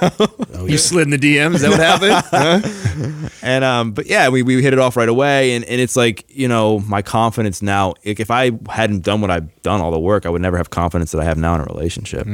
[0.56, 1.56] oh, You slid in the DMs.
[1.56, 3.32] Is that what happened?
[3.44, 6.26] And um, but yeah, we, we hit it off right away, and, and it's like
[6.28, 7.96] you know my confidence now.
[8.06, 10.70] Like if I hadn't done what I've done, all the work, I would never have
[10.70, 12.28] confidence that I have now in a relationship.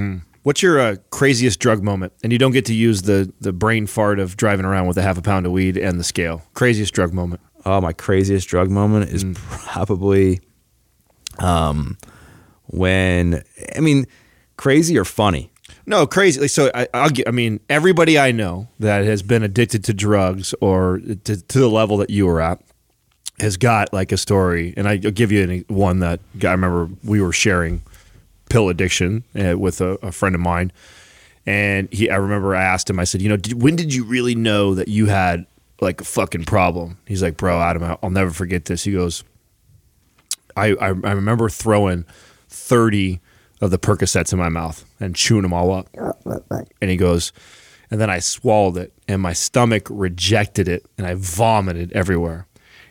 [0.44, 2.14] What's your uh, craziest drug moment?
[2.24, 5.02] And you don't get to use the the brain fart of driving around with a
[5.02, 6.42] half a pound of weed and the scale.
[6.54, 7.42] Craziest drug moment.
[7.68, 10.40] Oh, my craziest drug moment is probably,
[11.38, 11.98] um,
[12.68, 13.44] when
[13.76, 14.08] I mean,
[14.56, 15.52] crazy or funny.
[15.86, 16.48] No, crazy.
[16.48, 20.56] So I, I'll get, I mean, everybody I know that has been addicted to drugs
[20.62, 22.62] or to, to the level that you were at
[23.42, 24.74] has got like a story.
[24.78, 27.82] And I'll give you an, one that I remember we were sharing
[28.50, 30.72] pill addiction uh, with a, a friend of mine.
[31.46, 34.06] And he, I remember I asked him, I said, you know, did, when did you
[34.06, 35.46] really know that you had
[35.82, 36.98] like a fucking problem?
[37.06, 38.84] He's like, bro, Adam, I'll- never forget this.
[38.84, 39.24] He goes,
[40.56, 42.06] I, I, I remember throwing
[42.50, 43.20] 30
[43.62, 45.88] of the Percocets in my mouth and chewing them all up.
[46.82, 47.32] And he goes,
[47.90, 52.48] and then I swallowed it and my stomach rejected it and I vomited everywhere.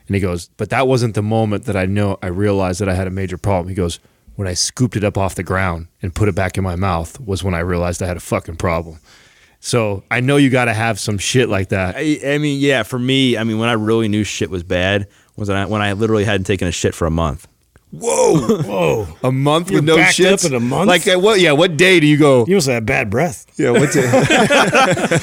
[0.06, 2.94] And he goes, but that wasn't the moment that I know I realized that I
[2.94, 3.68] had a major problem.
[3.68, 3.98] He goes,
[4.36, 7.18] when I scooped it up off the ground and put it back in my mouth
[7.20, 8.98] was when I realized I had a fucking problem.
[9.60, 11.96] So I know you got to have some shit like that.
[11.96, 15.08] I, I mean, yeah, for me, I mean, when I really knew shit was bad
[15.36, 17.48] was when I, when I literally hadn't taken a shit for a month.
[17.92, 19.06] Whoa, Whoa.
[19.22, 20.88] a month You're with no shit in a month?
[20.88, 21.40] Like uh, what?
[21.40, 22.44] Yeah, what day do you go?
[22.46, 23.46] You must have bad breath.
[23.58, 24.02] Yeah, what day?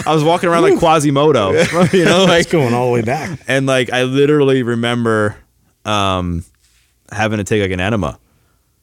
[0.07, 1.51] I was walking around like Quasimodo,
[1.93, 3.39] you know, like It's going all the way back.
[3.47, 5.35] and like I literally remember
[5.85, 6.45] um
[7.11, 8.17] having to take like an enema.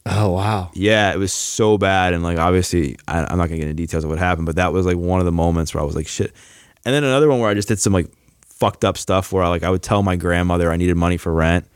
[0.06, 0.70] Oh wow.
[0.74, 4.04] Yeah, it was so bad, and like obviously, I, I'm not gonna get into details
[4.04, 6.06] of what happened, but that was like one of the moments where I was like,
[6.06, 6.32] shit.
[6.84, 8.08] And then another one where I just did some like
[8.46, 11.32] fucked up stuff where I like I would tell my grandmother I needed money for
[11.32, 11.66] rent,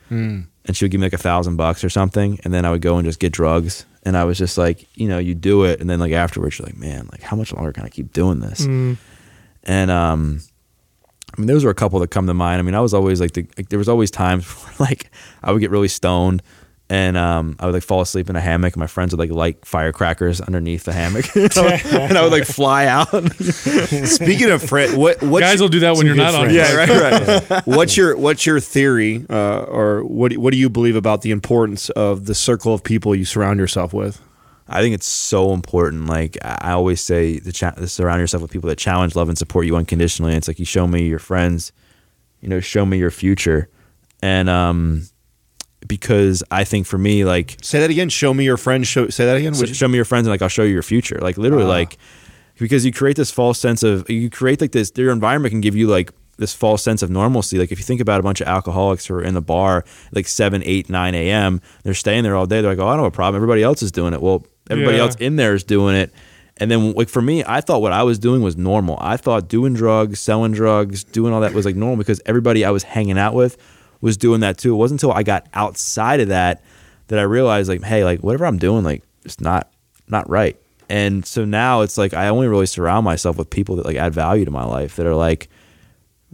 [0.67, 2.81] and she would give me like a thousand bucks or something, and then I would
[2.83, 5.81] go and just get drugs, and I was just like, you know, you do it,
[5.81, 8.41] and then like afterwards, you're like, man, like how much longer can I keep doing
[8.41, 8.65] this?
[9.67, 10.41] And um,
[11.37, 12.59] I mean, those were a couple that come to mind.
[12.61, 15.11] I mean, I was always like, the, like there was always times where like
[15.43, 16.43] I would get really stoned
[16.91, 18.75] and um, I would like fall asleep in a hammock.
[18.75, 22.87] And my friends would like light firecrackers underneath the hammock, and I would like fly
[22.87, 23.09] out.
[23.35, 26.51] Speaking of friend, what what Guys will do that when you're good not on.
[26.51, 26.55] friends.
[26.57, 27.67] Yeah, right, right.
[27.67, 31.31] what's your what's your theory, uh, or what do- what do you believe about the
[31.31, 34.21] importance of the circle of people you surround yourself with?
[34.69, 36.07] I think it's so important.
[36.07, 39.29] Like I I always say, the cha- to surround yourself with people that challenge, love,
[39.29, 40.33] and support you unconditionally.
[40.33, 41.73] And it's like you show me your friends,
[42.41, 43.69] you know, show me your future,
[44.23, 45.03] and um,
[45.87, 48.09] because I think for me, like Say that again.
[48.09, 48.89] Show me your friends.
[48.89, 49.55] Show say that again.
[49.55, 51.19] So Would you- show me your friends and like I'll show you your future.
[51.21, 51.69] Like literally ah.
[51.69, 51.99] like
[52.59, 55.77] because you create this false sense of you create like this your environment can give
[55.77, 57.59] you like this false sense of normalcy.
[57.59, 60.27] Like if you think about a bunch of alcoholics who are in the bar like
[60.27, 62.61] 7, 8, 9 a.m., they're staying there all day.
[62.61, 63.37] They're like, oh, I don't have a problem.
[63.37, 64.21] Everybody else is doing it.
[64.23, 65.05] Well, everybody Yeah.
[65.05, 66.13] else in there is doing it.
[66.57, 68.97] And then like for me, I thought what I was doing was normal.
[69.01, 72.71] I thought doing drugs, selling drugs, doing all that was like normal because everybody I
[72.71, 73.57] was hanging out with
[74.05, 74.75] was doing that too.
[74.75, 76.63] It wasn't until I got outside of that
[77.07, 79.73] that I realized like, hey, like whatever I'm doing, like it's not
[80.09, 80.61] not right.
[80.91, 84.13] And so now it's like I only really surround myself with people that like add
[84.13, 85.49] value to my life that are like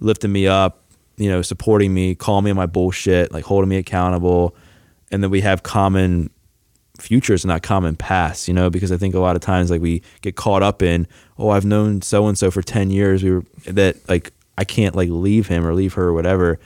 [0.00, 0.82] lifting me up,
[1.16, 4.56] you know, supporting me, calling me on my bullshit, like holding me accountable,
[5.12, 6.28] and then we have common
[6.98, 9.80] futures and not common pasts, you know, because I think a lot of times like
[9.80, 11.06] we get caught up in,
[11.38, 14.96] oh, I've known so and so for 10 years, we were that like I can't
[14.96, 16.58] like leave him or leave her or whatever.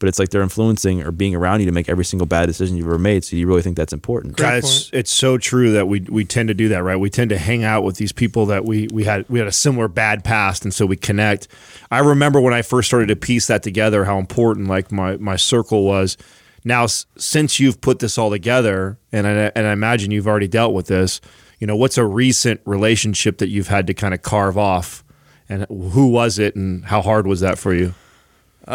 [0.00, 2.76] But it's like they're influencing or being around you to make every single bad decision
[2.76, 3.24] you've ever made.
[3.24, 4.36] So you really think that's important.
[4.36, 6.96] God, it's it's so true that we we tend to do that, right?
[6.96, 9.52] We tend to hang out with these people that we we had we had a
[9.52, 11.48] similar bad past, and so we connect.
[11.90, 15.34] I remember when I first started to piece that together, how important like my my
[15.36, 16.16] circle was.
[16.64, 20.48] Now, s- since you've put this all together, and I, and I imagine you've already
[20.48, 21.20] dealt with this,
[21.60, 25.02] you know, what's a recent relationship that you've had to kind of carve off,
[25.48, 27.94] and who was it, and how hard was that for you?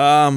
[0.02, 0.30] I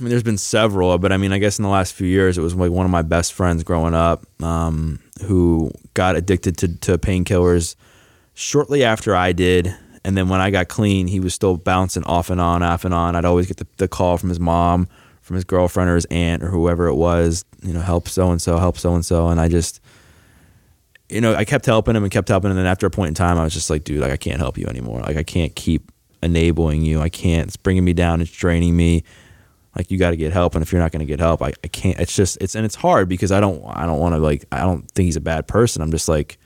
[0.00, 2.40] mean, there's been several, but I mean, I guess in the last few years, it
[2.40, 6.98] was like one of my best friends growing up um, who got addicted to, to
[6.98, 7.76] painkillers
[8.34, 9.74] shortly after I did.
[10.04, 12.92] And then when I got clean, he was still bouncing off and on, off and
[12.92, 13.16] on.
[13.16, 14.88] I'd always get the, the call from his mom,
[15.22, 18.42] from his girlfriend or his aunt or whoever it was, you know, help so and
[18.42, 19.28] so, help so and so.
[19.28, 19.80] And I just,
[21.08, 22.56] you know, I kept helping him and kept helping him.
[22.56, 24.40] And then after a point in time, I was just like, dude, like I can't
[24.40, 25.00] help you anymore.
[25.00, 25.90] Like I can't keep
[26.24, 27.00] enabling you.
[27.00, 27.48] I can't.
[27.48, 28.20] It's bringing me down.
[28.20, 29.04] It's draining me.
[29.76, 30.54] Like you got to get help.
[30.54, 31.98] And if you're not going to get help, I, I can't.
[31.98, 34.60] It's just it's and it's hard because I don't I don't want to like I
[34.60, 35.82] don't think he's a bad person.
[35.82, 36.38] I'm just like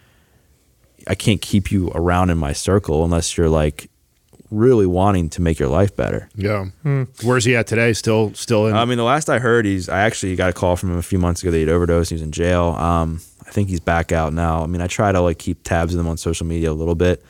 [1.06, 3.90] I can't keep you around in my circle unless you're like
[4.50, 6.28] really wanting to make your life better.
[6.34, 6.66] Yeah,
[7.22, 7.92] where's he at today?
[7.92, 8.74] Still, still in.
[8.74, 9.88] I mean, the last I heard, he's.
[9.88, 12.10] I actually got a call from him a few months ago that he'd overdosed.
[12.10, 12.68] He was in jail.
[12.78, 14.62] Um, I think he's back out now.
[14.62, 16.94] I mean, I try to like keep tabs of them on social media a little
[16.94, 17.22] bit,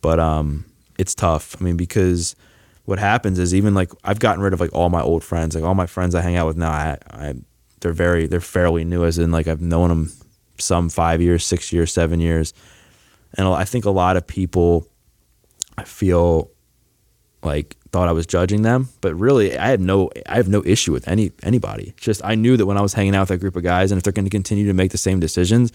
[0.00, 0.64] but um,
[1.00, 1.56] it's tough.
[1.58, 2.36] I mean, because
[2.84, 5.64] what happens is even like I've gotten rid of like all my old friends, like
[5.64, 6.70] all my friends I hang out with now.
[6.70, 7.34] I, I
[7.80, 10.12] they're very they're fairly new, as in like I've known them
[10.58, 12.52] some five years, six years, seven years,
[13.34, 14.86] and I think a lot of people,
[15.78, 16.50] I feel
[17.42, 20.92] like thought I was judging them, but really I had no I have no issue
[20.92, 21.94] with any anybody.
[21.96, 23.90] It's just I knew that when I was hanging out with that group of guys
[23.90, 25.72] and if they're going to continue to make the same decisions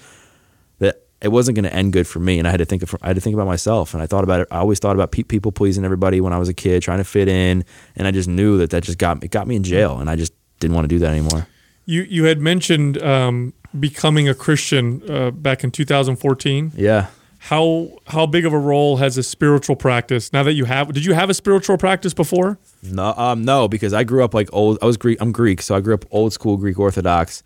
[1.22, 3.07] it wasn't going to end good for me and I had to think of, I
[3.07, 5.24] had to think about myself and I thought about it I always thought about pe-
[5.24, 7.63] people pleasing everybody when I was a kid trying to fit in
[7.95, 10.09] and I just knew that that just got me, it got me in jail and
[10.09, 11.47] I just didn't want to do that anymore.
[11.86, 16.72] You you had mentioned um, becoming a Christian uh, back in 2014.
[16.76, 17.07] Yeah.
[17.38, 20.91] How how big of a role has a spiritual practice now that you have?
[20.93, 22.57] Did you have a spiritual practice before?
[22.82, 24.80] No, um, no, because I grew up like old.
[24.82, 25.22] I was Greek.
[25.22, 27.43] I'm Greek, so I grew up old school Greek Orthodox,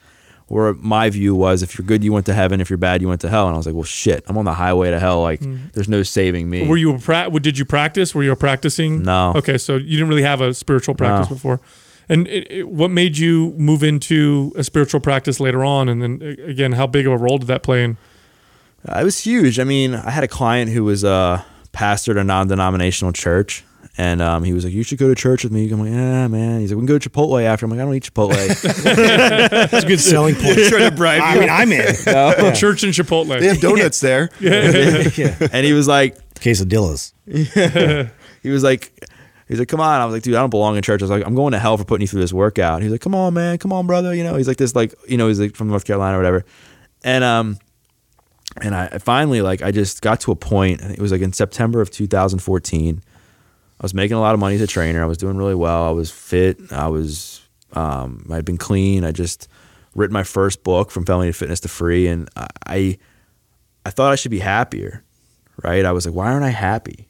[0.50, 2.60] where my view was if you're good, you went to heaven.
[2.60, 3.48] If you're bad, you went to hell.
[3.48, 5.22] And I was like, well, shit, I'm on the highway to hell.
[5.22, 5.40] Like,
[5.74, 6.68] there's no saving me.
[6.68, 8.14] Were you a pra- Did you practice?
[8.16, 9.04] Were you practicing?
[9.04, 9.34] No.
[9.36, 11.36] Okay, so you didn't really have a spiritual practice No.
[11.36, 11.62] before.
[12.10, 15.88] And it, it- what made you move into a spiritual practice later on?
[15.88, 17.98] And then again, how big of a role did that play in?
[18.88, 19.60] Uh, It was huge.
[19.60, 23.64] I mean, I had a client who was a pastor at a non-denominational church,
[23.98, 26.28] And um, he was like, "You should go to church with me." I'm like, "Yeah,
[26.30, 28.32] man." He's like, "We can go to Chipotle after." I'm like, "I don't eat Chipotle."
[29.72, 30.58] That's a good selling point.
[30.70, 31.40] Trying to bribe I you.
[31.42, 31.96] mean, I'm in.
[32.56, 33.40] Church and Chipotle.
[33.40, 34.30] They have donuts there.
[34.42, 37.14] and he was like, Quesadillas.
[38.42, 38.94] he was like,
[39.50, 40.00] he's like, come on.
[40.00, 41.02] I was like, dude, I don't belong in church.
[41.02, 42.82] I was like, I'm going to hell for putting you through this workout.
[42.82, 44.16] He's like, come on, man, come on, brother.
[44.16, 46.46] You know, he's like this, like, you know, he's like from North Carolina or whatever.
[47.04, 47.58] And um,
[48.62, 50.82] and I finally like I just got to a point.
[50.82, 53.04] I think it was like in September of 2014.
[53.80, 55.02] I was making a lot of money as a trainer.
[55.02, 55.84] I was doing really well.
[55.84, 56.72] I was fit.
[56.72, 57.42] I was
[57.74, 59.04] um, I'd been clean.
[59.06, 59.48] I just
[59.96, 62.30] written my first book from felony to fitness to free, and
[62.68, 62.98] I
[63.86, 65.04] I thought I should be happier,
[65.64, 65.86] right?
[65.86, 67.08] I was like, why aren't I happy?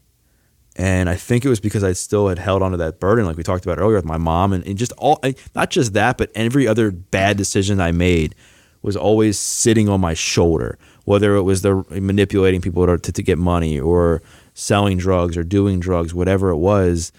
[0.76, 3.44] And I think it was because I still had held onto that burden, like we
[3.44, 5.20] talked about earlier with my mom, and, and just all
[5.56, 8.36] not just that, but every other bad decision I made
[8.82, 10.78] was always sitting on my shoulder.
[11.06, 14.22] Whether it was the manipulating people to, to, to get money, or
[14.60, 17.12] selling drugs, or doing drugs, whatever it was.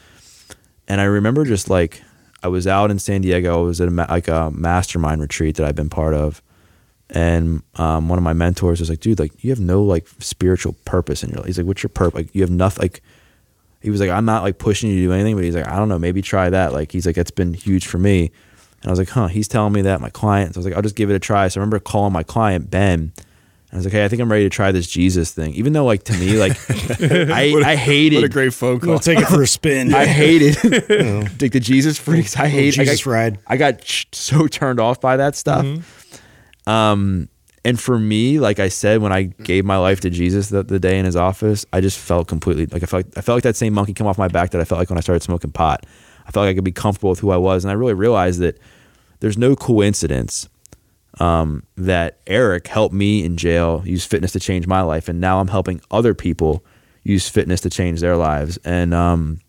[0.86, 2.02] And I remember just like
[2.42, 3.60] I was out in San Diego.
[3.60, 6.42] I was at a, like a mastermind retreat that I've been part of,
[7.08, 10.74] and um, one of my mentors was like, "Dude, like you have no like spiritual
[10.84, 12.14] purpose in your life." He's like, "What's your purpose?
[12.14, 13.02] Like you have nothing." Like
[13.80, 15.76] he was like, "I'm not like pushing you to do anything," but he's like, "I
[15.76, 18.30] don't know, maybe try that." Like he's like, "That's been huge for me."
[18.82, 20.54] And I was like, "Huh?" He's telling me that my client.
[20.54, 22.22] So I was like, "I'll just give it a try." So I remember calling my
[22.22, 23.12] client Ben.
[23.72, 25.84] I was like, "Hey, I think I'm ready to try this Jesus thing." Even though,
[25.84, 26.52] like to me, like
[27.00, 28.90] I, I hated What a great phone call.
[28.90, 29.94] We'll take it for a spin.
[29.94, 30.56] I hated
[31.40, 32.36] like the Jesus freaks.
[32.36, 33.38] I hate Jesus I got, ride.
[33.46, 35.66] I got so turned off by that stuff.
[36.66, 37.28] Um,
[37.64, 40.78] and for me, like I said, when I gave my life to Jesus the, the
[40.78, 43.44] day in his office, I just felt completely like I felt like, I felt like
[43.44, 45.52] that same monkey come off my back that I felt like when I started smoking
[45.52, 45.84] pot.
[46.26, 48.40] I felt like I could be comfortable with who I was, and I really realized
[48.40, 48.58] that
[49.20, 50.48] there's no coincidence
[51.18, 55.40] um, that Eric helped me in jail use fitness to change my life, and now
[55.40, 56.64] I'm helping other people
[57.02, 58.58] use fitness to change their lives.
[58.64, 59.40] And um,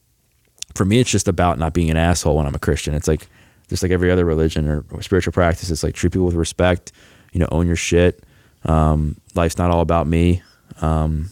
[0.74, 2.94] for me, it's just about not being an asshole when I'm a Christian.
[2.94, 3.28] It's like
[3.68, 5.70] just like every other religion or spiritual practice.
[5.70, 6.92] It's like treat people with respect.
[7.34, 8.24] You know, own your shit.
[8.66, 10.42] Um, life's not all about me.
[10.82, 11.30] Um,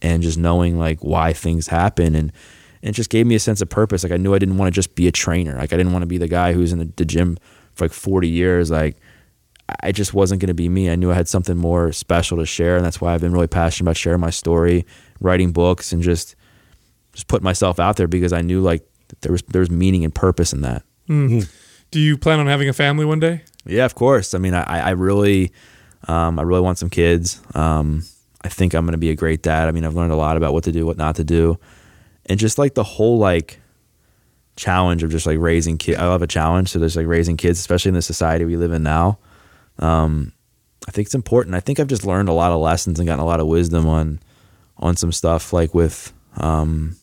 [0.00, 2.32] and just knowing like why things happen and
[2.80, 4.04] and it just gave me a sense of purpose.
[4.04, 5.56] Like I knew I didn't want to just be a trainer.
[5.56, 7.36] Like I didn't want to be the guy who's in the, the gym
[7.74, 8.70] for like 40 years.
[8.70, 8.96] Like
[9.82, 10.90] I just wasn't going to be me.
[10.90, 13.46] I knew I had something more special to share, and that's why I've been really
[13.46, 14.86] passionate about sharing my story,
[15.20, 16.34] writing books, and just
[17.12, 18.88] just putting myself out there because I knew like
[19.20, 20.82] there was there was meaning and purpose in that.
[21.90, 23.42] Do you plan on having a family one day?
[23.64, 24.34] Yeah, of course.
[24.34, 25.52] I mean, I, I really,
[26.06, 27.40] um, I really want some kids.
[27.54, 28.04] Um,
[28.42, 29.68] I think I'm going to be a great dad.
[29.68, 31.58] I mean, I've learned a lot about what to do, what not to do,
[32.26, 33.58] and just like the whole like
[34.56, 35.98] challenge of just like raising kids.
[35.98, 38.72] I love a challenge, so there's like raising kids, especially in the society we live
[38.72, 39.18] in now.
[39.78, 40.32] Um,
[40.86, 41.54] I think it's important.
[41.54, 43.86] I think I've just learned a lot of lessons and gotten a lot of wisdom
[43.86, 44.20] on
[44.78, 46.96] on some stuff, like with, um,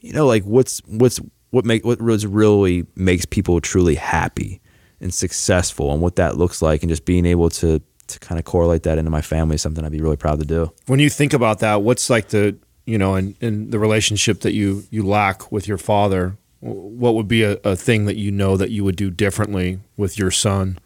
[0.00, 1.20] you know, like what's what's
[1.50, 4.60] what make what really makes people truly happy
[5.00, 8.44] and successful, and what that looks like, and just being able to to kind of
[8.44, 10.72] correlate that into my family is something I'd be really proud to do.
[10.86, 14.54] When you think about that, what's like the you know, in, in the relationship that
[14.54, 18.56] you you lack with your father, what would be a, a thing that you know
[18.56, 20.78] that you would do differently with your son?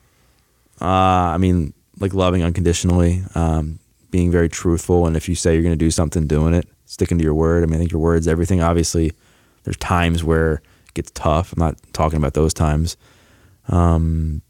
[0.81, 3.79] Uh, I mean, like loving unconditionally, um,
[4.11, 7.19] being very truthful, and if you say you're going to do something, doing it, sticking
[7.19, 7.63] to your word.
[7.63, 8.61] I mean, I think your word's everything.
[8.61, 9.13] Obviously,
[9.65, 11.53] there's times where it gets tough.
[11.53, 12.97] I'm not talking about those times.
[13.69, 14.43] Um,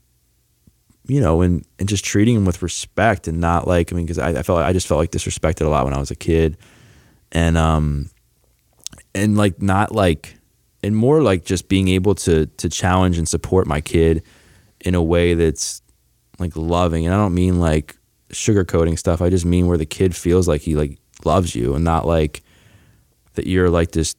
[1.07, 4.19] you know, and and just treating him with respect and not like I mean, because
[4.19, 6.57] I, I felt I just felt like disrespected a lot when I was a kid,
[7.33, 8.11] and um,
[9.15, 10.37] and like not like,
[10.83, 14.23] and more like just being able to to challenge and support my kid
[14.81, 15.83] in a way that's
[16.41, 17.97] like loving and i don't mean like
[18.33, 19.21] sugarcoating stuff.
[19.21, 22.43] I just mean where the kid feels like he like loves you and not like
[23.35, 24.15] that you're like this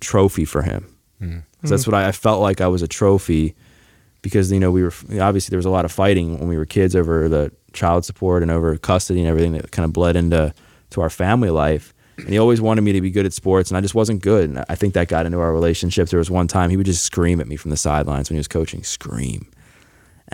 [0.00, 0.86] trophy for him.
[1.18, 1.38] Hmm.
[1.60, 1.92] 'Cause that's hmm.
[1.92, 3.54] what I, I felt like i was a trophy
[4.20, 6.66] because you know we were obviously there was a lot of fighting when we were
[6.66, 10.52] kids over the child support and over custody and everything that kind of bled into
[10.90, 11.92] to our family life.
[12.16, 14.50] And he always wanted me to be good at sports and i just wasn't good.
[14.50, 16.08] And i think that got into our relationship.
[16.08, 18.40] There was one time he would just scream at me from the sidelines when he
[18.40, 19.50] was coaching scream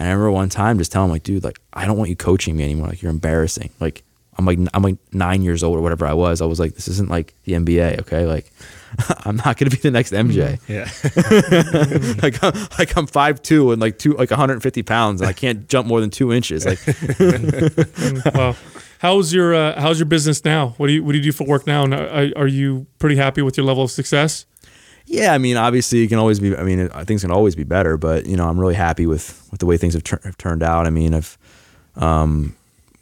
[0.00, 2.16] and I remember one time just telling him like, dude, like I don't want you
[2.16, 2.88] coaching me anymore.
[2.88, 3.68] Like you're embarrassing.
[3.80, 4.02] Like
[4.38, 6.40] I'm like I'm like nine years old or whatever I was.
[6.40, 8.24] I was like, this isn't like the NBA, okay?
[8.24, 8.50] Like
[9.26, 10.58] I'm not gonna be the next MJ.
[10.66, 10.72] Mm-hmm.
[10.72, 12.22] Yeah.
[12.22, 15.68] like I'm, like I'm five two and like two like 150 pounds and I can't
[15.68, 16.64] jump more than two inches.
[16.64, 18.56] Like mm, wow.
[19.00, 20.70] How's your uh, How's your business now?
[20.78, 21.84] What do you What do you do for work now?
[21.84, 24.46] And are, are you pretty happy with your level of success?
[25.06, 26.56] Yeah, I mean, obviously, you can always be.
[26.56, 29.46] I mean, it- things can always be better, but you know, I'm really happy with
[29.50, 30.86] with the way things have, tur- have turned out.
[30.86, 31.36] I mean, I've
[31.96, 32.54] um,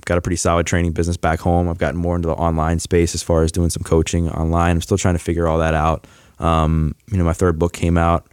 [0.07, 1.69] got a pretty solid training business back home.
[1.69, 4.77] I've gotten more into the online space as far as doing some coaching online.
[4.77, 6.07] I'm still trying to figure all that out.
[6.39, 8.27] Um, you know, my third book came out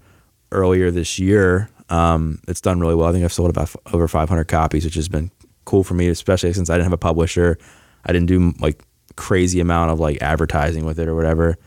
[0.51, 1.69] earlier this year.
[1.89, 3.09] Um, it's done really well.
[3.09, 5.29] I think I've sold about f- over 500 copies, which has been
[5.65, 7.57] cool for me, especially since I didn't have a publisher.
[8.05, 8.81] I didn't do like
[9.15, 11.57] crazy amount of like advertising with it or whatever.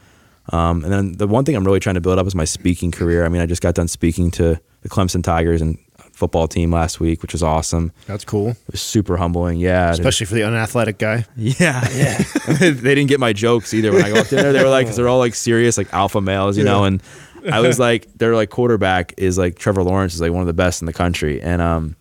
[0.52, 2.90] Um, and then the one thing I'm really trying to build up is my speaking
[2.90, 3.24] career.
[3.24, 5.78] I mean, I just got done speaking to the Clemson Tigers and
[6.12, 7.92] football team last week, which was awesome.
[8.06, 9.58] That's cool, It was super humbling.
[9.58, 9.90] Yeah.
[9.90, 11.24] especially for the unathletic guy.
[11.36, 12.18] Yeah, yeah.
[12.58, 14.52] they didn't get my jokes either when I walked in there.
[14.52, 16.84] They were like, because they're all like serious, like alpha males, you know.
[16.84, 17.02] And
[17.50, 20.52] I was like, their like quarterback is like Trevor Lawrence is like one of the
[20.54, 21.94] best in the country, and um,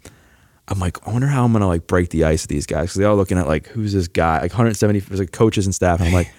[0.67, 2.95] I'm like, I wonder how I'm gonna like break the ice with these guys because
[2.95, 4.41] they're all looking at like, who's this guy?
[4.41, 5.99] Like 170, there's like coaches and staff.
[5.99, 6.31] And I'm like,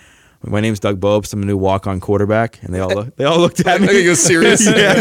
[0.45, 1.33] my name's Doug Bopst.
[1.33, 3.87] I'm a new walk-on quarterback, and they all look, they all looked at me.
[3.89, 4.67] Like, you serious?
[4.77, 4.93] yeah,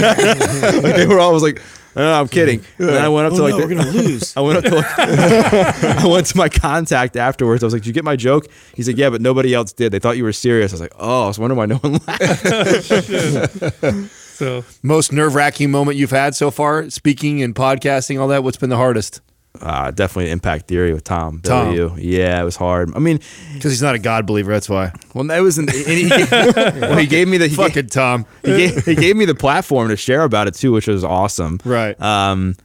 [0.83, 1.61] like they were all was like,
[1.95, 2.61] no, I'm kidding.
[2.77, 4.37] And then I went up oh, to Oh, like, no, the- we're gonna lose.
[4.37, 7.63] I went up to like, I went to my contact afterwards.
[7.63, 9.91] I was like, "Did you get my joke?" He's like, "Yeah, but nobody else did.
[9.91, 11.99] They thought you were serious." I was like, "Oh, I was wondering why no one
[12.07, 18.43] laughed." So Most nerve wracking moment you've had so far, speaking and podcasting, all that.
[18.43, 19.21] What's been the hardest?
[19.61, 21.41] Uh, definitely Impact Theory with Tom.
[21.41, 21.65] Tom.
[21.75, 21.95] W.
[21.97, 22.95] Yeah, it was hard.
[22.95, 23.19] I mean,
[23.53, 24.51] Because he's not a God believer.
[24.51, 24.91] That's why.
[25.13, 25.57] well, it was.
[25.57, 28.25] An, and he, well, he gave me the he gave, Fucking Tom.
[28.43, 31.59] he, gave, he gave me the platform to share about it too, which was awesome.
[31.65, 31.99] Right.
[32.01, 32.55] Um,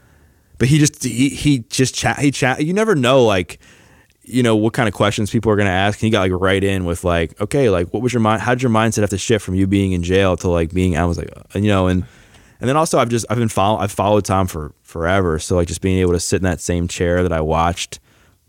[0.59, 2.65] but he just he he just chat he chat.
[2.65, 3.59] You never know like
[4.25, 5.99] you know what kind of questions people are going to ask.
[5.99, 8.43] And he got like right in with like, okay, like what was your mind?
[8.43, 10.97] How did your mindset have to shift from you being in jail to like being?
[10.97, 12.05] I was like, uh, you know, and
[12.63, 15.39] and then also I've just I've been follow I've followed Tom for forever.
[15.39, 18.01] So like just being able to sit in that same chair that I watched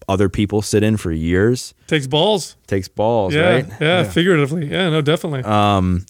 [0.08, 2.56] other people sit in for years takes balls.
[2.68, 3.66] takes balls, Yeah, right?
[3.82, 4.68] yeah, figuratively.
[4.70, 5.44] Yeah, no, definitely.
[5.44, 6.06] Um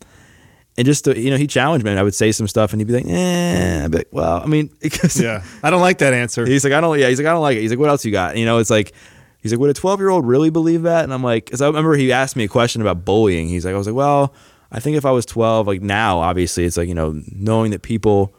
[0.78, 1.92] and just to, you know, he challenged me.
[1.92, 4.42] And I would say some stuff, and he'd be like, "Eh," I'd be like, well,
[4.42, 5.44] I mean, because Yeah.
[5.62, 6.46] I don't like that answer.
[6.48, 6.98] He's like, I don't.
[7.00, 7.62] Yeah, he's like, I don't like it.
[7.62, 8.36] He's like, what else you got?
[8.38, 8.92] You know, it's like,
[9.40, 11.04] he's like, would a twelve year old really believe that?
[11.04, 13.48] And I'm like, because I remember he asked me a question about bullying.
[13.48, 14.34] He's like, I was like, well,
[14.74, 17.84] I think if I was twelve, like now, obviously, it's like you know, knowing that
[17.84, 18.34] people,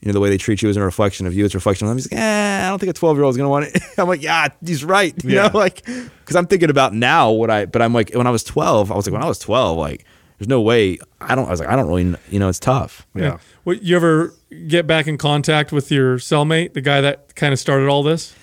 [0.00, 1.44] you know, the way they treat you is a reflection of you.
[1.44, 1.98] It's a reflection of them.
[1.98, 3.80] He's like, eh, I don't think a twelve year old is gonna want it.
[3.98, 5.14] I'm like, yeah, he's right.
[5.24, 5.46] You Yeah.
[5.48, 8.42] know, like, because I'm thinking about now what I, but I'm like, when I was
[8.44, 10.04] twelve, I was like, when I was twelve, like.
[10.40, 10.98] There's no way.
[11.20, 11.46] I don't.
[11.46, 12.04] I was like, I don't really.
[12.04, 13.06] kn- You know, it's tough.
[13.14, 13.36] yeah.
[13.64, 14.34] What, you ever
[14.68, 18.34] get back in contact with your cellmate, the guy that kind of started all this?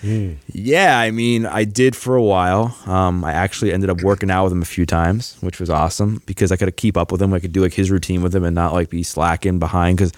[0.54, 2.78] Yeah, I mean, I did for a while.
[2.86, 6.22] Um, I actually ended up working out with him a few times, which was awesome
[6.28, 7.34] because I could keep up with him.
[7.34, 9.98] I could do like his routine with him and not like be slacking behind.
[9.98, 10.12] Because,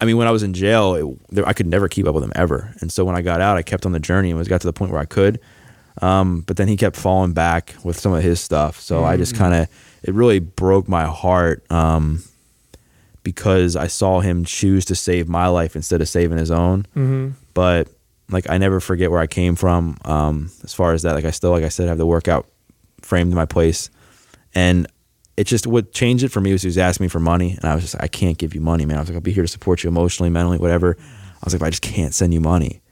[0.00, 2.24] I mean, when I was in jail, it, there, I could never keep up with
[2.24, 2.72] him ever.
[2.80, 4.66] And so when I got out, I kept on the journey and was got to
[4.66, 5.38] the point where I could.
[6.02, 8.80] Um, but then he kept falling back with some of his stuff.
[8.80, 9.68] So I just kind of,
[10.02, 12.22] it really broke my heart um,
[13.22, 16.82] because I saw him choose to save my life instead of saving his own.
[16.94, 17.30] Mm-hmm.
[17.54, 17.88] But
[18.28, 21.14] like, I never forget where I came from um, as far as that.
[21.14, 22.46] Like, I still, like I said, have the workout
[23.00, 23.88] framed in my place.
[24.54, 24.86] And
[25.38, 27.52] it just, what changed it for me was he was asking me for money.
[27.52, 28.98] And I was just like, I can't give you money, man.
[28.98, 30.96] I was like, I'll be here to support you emotionally, mentally, whatever.
[30.98, 32.82] I was like, I just can't send you money.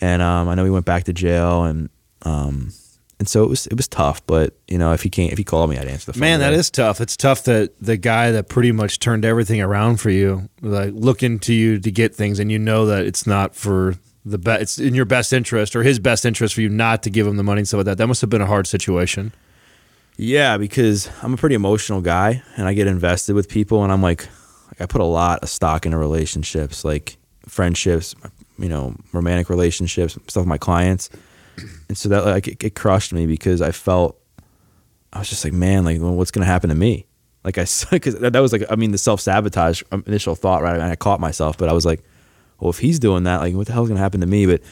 [0.00, 1.90] And um, I know he went back to jail and,
[2.22, 2.72] um,
[3.18, 5.44] and so it was it was tough, but you know if he can't if he
[5.44, 6.20] called me I'd answer the phone.
[6.20, 7.00] Man, that is tough.
[7.00, 11.38] It's tough that the guy that pretty much turned everything around for you, like looking
[11.40, 14.62] to you to get things, and you know that it's not for the best.
[14.62, 17.36] It's in your best interest or his best interest for you not to give him
[17.36, 17.98] the money and stuff like that.
[17.98, 19.32] That must have been a hard situation.
[20.16, 24.02] Yeah, because I'm a pretty emotional guy and I get invested with people and I'm
[24.02, 24.26] like,
[24.66, 27.16] like I put a lot of stock into relationships, like
[27.46, 28.16] friendships,
[28.58, 31.08] you know, romantic relationships, stuff with my clients.
[31.88, 34.20] And so that like it, it crushed me because I felt
[35.12, 37.06] I was just like, man, like well, what's to happen to me?
[37.44, 40.82] Like I because that, was like I mean the self sabotage initial thought right, and
[40.82, 42.02] I caught myself, but I was like,
[42.60, 44.46] well, if he's doing that, like what the hell's to happen to me?
[44.46, 44.62] But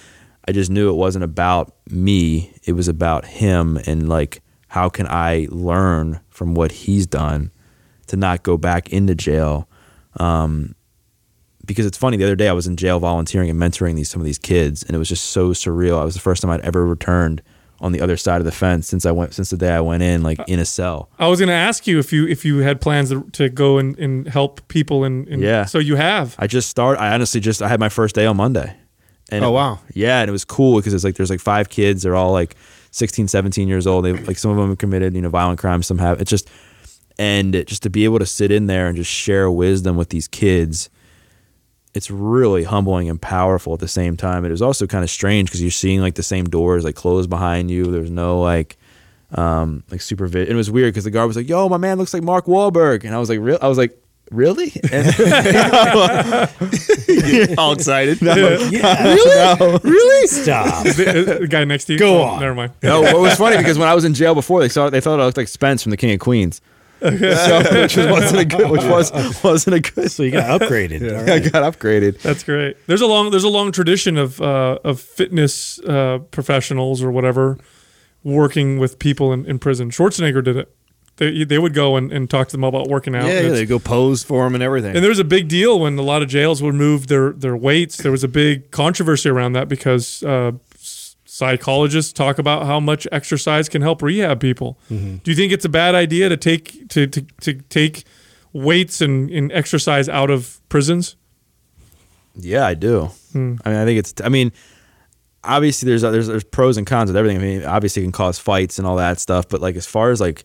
[0.49, 5.07] I just knew it wasn't about me; it was about him and like how can
[5.07, 7.51] I learn from what he's done
[8.09, 9.69] to not go back into jail.
[10.19, 10.75] Um,
[11.67, 14.21] because it's funny, the other day I was in jail volunteering and mentoring these some
[14.21, 15.99] of these kids, and it was just so surreal.
[16.01, 17.43] I was the first time I'd ever returned
[17.79, 20.03] on the other side of the fence since I went since the day I went
[20.03, 21.11] in, like in a cell.
[21.19, 23.77] I was going to ask you if you if you had plans to, to go
[23.79, 25.67] and, and help people, and, and Yeah.
[25.67, 26.35] so you have.
[26.39, 26.99] I just start.
[26.99, 28.75] I honestly just I had my first day on Monday.
[29.31, 29.79] And Oh, it- wow.
[29.93, 32.03] Yeah, and it was cool because it's like there's like five kids.
[32.05, 32.55] They're all like
[32.93, 34.05] 16, 17 years old.
[34.05, 35.87] They like some of them have committed you know violent crimes.
[35.87, 36.21] Some have.
[36.21, 36.49] It's just
[37.19, 40.09] and it, just to be able to sit in there and just share wisdom with
[40.11, 40.89] these kids.
[41.97, 44.45] It's really humbling and powerful at the same time.
[44.45, 47.27] It was also kind of strange because you're seeing like the same doors like close
[47.27, 47.91] behind you.
[47.91, 48.77] There's no like
[49.33, 50.53] um like supervision.
[50.53, 53.05] It was weird because the guard was like, "Yo, my man looks like Mark Wahlberg,"
[53.05, 53.99] and I was like, "Real?" I was like,
[54.31, 54.73] really?
[54.93, 55.07] And
[57.59, 58.21] all excited.
[58.23, 58.79] No, Really?
[60.27, 60.85] Stop.
[60.85, 61.99] the, the guy next to you.
[61.99, 62.41] Go Oh, on.
[62.41, 62.73] Never mind.
[62.83, 63.03] no.
[63.03, 65.25] What was funny because when I was in jail before, they saw they thought I
[65.25, 66.61] looked like Spence from the King of Queens.
[67.01, 67.11] So,
[67.83, 68.71] which was, wasn't a good.
[68.71, 69.13] Which was
[69.45, 70.11] wasn't a good.
[70.11, 71.03] So you got upgraded.
[71.13, 72.21] All I got upgraded.
[72.21, 72.77] That's great.
[72.87, 77.59] There's a long there's a long tradition of uh, of fitness uh, professionals or whatever
[78.25, 79.91] working with people in, in prison.
[79.91, 80.73] Schwarzenegger did it.
[81.17, 83.27] They they would go and, and talk to them about working out.
[83.27, 84.95] Yeah, yeah, they go pose for them and everything.
[84.95, 87.57] And there was a big deal when a lot of jails would move their their
[87.57, 87.97] weights.
[87.97, 90.66] There was a big controversy around that because uh, s-
[91.37, 94.79] psychologists talk about how much exercise can help rehab people.
[94.91, 95.17] Mm-hmm.
[95.17, 98.05] Do you think it's a bad idea to take to to, to take
[98.53, 101.17] weights and, and exercise out of prisons?
[102.35, 103.11] Yeah, I do.
[103.35, 104.15] I mean, I think it's.
[104.25, 104.53] I mean,
[105.45, 107.39] obviously there's there's there's pros and cons with everything.
[107.39, 110.11] I mean, obviously it can cause fights and all that stuff, but like as far
[110.11, 110.45] as like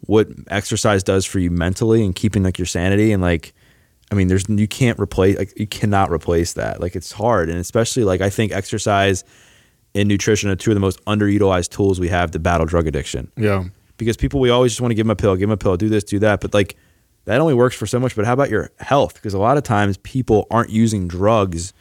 [0.00, 3.52] what exercise does for you mentally and keeping like your sanity and like
[4.10, 6.80] I mean, there's you can't replace like you cannot replace that.
[6.80, 9.24] Like it's hard, and especially like I think exercise
[9.94, 13.30] and nutrition are two of the most underutilized tools we have to battle drug addiction
[13.36, 13.64] yeah.
[13.96, 15.76] because people we always just want to give them a pill, give them a pill,
[15.76, 16.76] do this, do that, but like
[17.24, 18.16] that only works for so much.
[18.16, 19.14] But how about your health?
[19.14, 21.74] Because a lot of times people aren't using drugs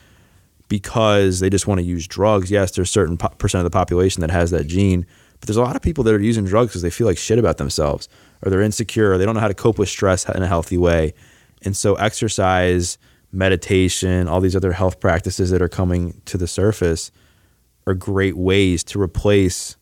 [0.67, 2.51] because they just want to use drugs.
[2.51, 5.05] Yes, there's a certain po- percent of the population that has that gene,
[5.39, 7.39] but there's a lot of people that are using drugs because they feel like shit
[7.39, 8.09] about themselves
[8.43, 10.77] or they're insecure or they don't know how to cope with stress in a healthy
[10.77, 11.13] way.
[11.63, 12.97] And so exercise,
[13.31, 17.11] meditation, all these other health practices that are coming to the surface
[17.87, 19.77] are great ways to replace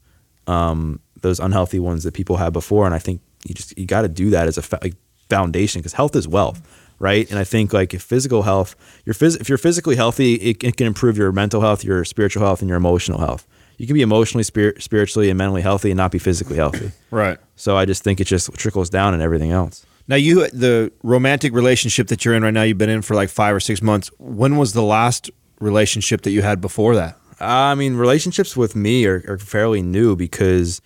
[0.48, 2.86] um, those unhealthy ones that people had before.
[2.86, 4.96] And I think you just you got to do that as a fa- like,
[5.28, 6.62] foundation because health is wealth,
[7.00, 7.30] right?
[7.30, 8.76] And I think like if physical health,
[9.06, 12.44] you're phys- if you're physically healthy, it, it can improve your mental health, your spiritual
[12.44, 13.48] health, and your emotional health.
[13.78, 16.92] You can be emotionally, spirit, spiritually, and mentally healthy and not be physically healthy.
[17.12, 17.38] Right.
[17.56, 19.86] So I just think it just trickles down and everything else.
[20.08, 23.30] Now you the romantic relationship that you're in right now, you've been in for like
[23.30, 24.12] five or six months.
[24.20, 27.18] When was the last relationship that you had before that?
[27.40, 30.82] I mean, relationships with me are, are fairly new because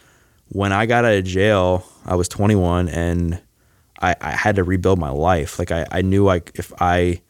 [0.49, 3.41] when I got out of jail, I was 21 and
[4.01, 5.59] I, I had to rebuild my life.
[5.59, 7.21] Like I, I knew like if I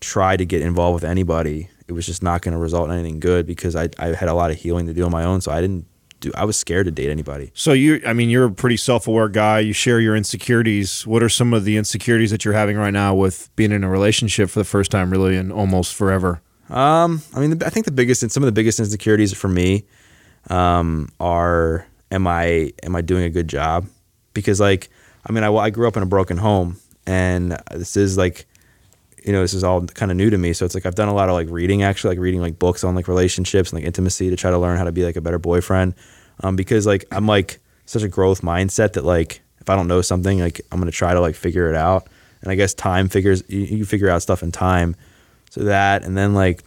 [0.00, 3.20] tried to get involved with anybody, it was just not going to result in anything
[3.20, 5.40] good because I, I had a lot of healing to do on my own.
[5.40, 5.86] So I didn't
[6.20, 6.32] do.
[6.34, 7.52] I was scared to date anybody.
[7.54, 9.60] So you, I mean, you're a pretty self-aware guy.
[9.60, 11.06] You share your insecurities.
[11.06, 13.88] What are some of the insecurities that you're having right now with being in a
[13.88, 16.42] relationship for the first time, really, and almost forever?
[16.70, 19.84] Um, I mean, I think the biggest, and some of the biggest insecurities for me,
[20.48, 23.86] um, are am I am I doing a good job?
[24.34, 24.88] Because like,
[25.24, 28.46] I mean, I, I grew up in a broken home, and this is like,
[29.24, 30.52] you know, this is all kind of new to me.
[30.52, 32.84] So it's like I've done a lot of like reading, actually, like reading like books
[32.84, 35.20] on like relationships and like intimacy to try to learn how to be like a
[35.20, 35.94] better boyfriend.
[36.42, 40.02] Um, because like I'm like such a growth mindset that like if I don't know
[40.02, 42.08] something, like I'm gonna try to like figure it out.
[42.42, 44.94] And I guess time figures you, you figure out stuff in time.
[45.50, 46.62] So that, and then like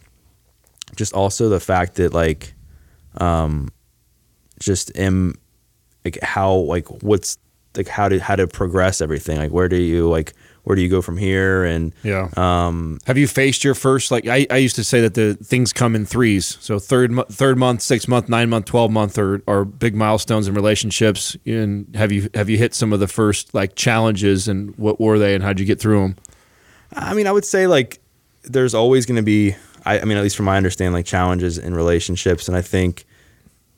[0.96, 2.54] just also the fact that like
[3.18, 3.68] um
[4.58, 5.34] just am
[6.04, 7.38] like how like what's
[7.76, 10.32] like how to how to progress everything like where do you like
[10.64, 12.28] where do you go from here and Yeah.
[12.36, 15.72] um Have you faced your first like I, I used to say that the things
[15.72, 16.58] come in threes.
[16.60, 20.54] So third third month, six month, nine month, twelve month are, are big milestones in
[20.54, 21.36] relationships.
[21.46, 25.18] And have you have you hit some of the first like challenges and what were
[25.18, 26.16] they and how'd you get through them?
[26.92, 28.00] I mean I would say like
[28.42, 31.58] there's always going to be I, I mean at least from my understanding like challenges
[31.58, 32.48] in relationships.
[32.48, 33.04] And I think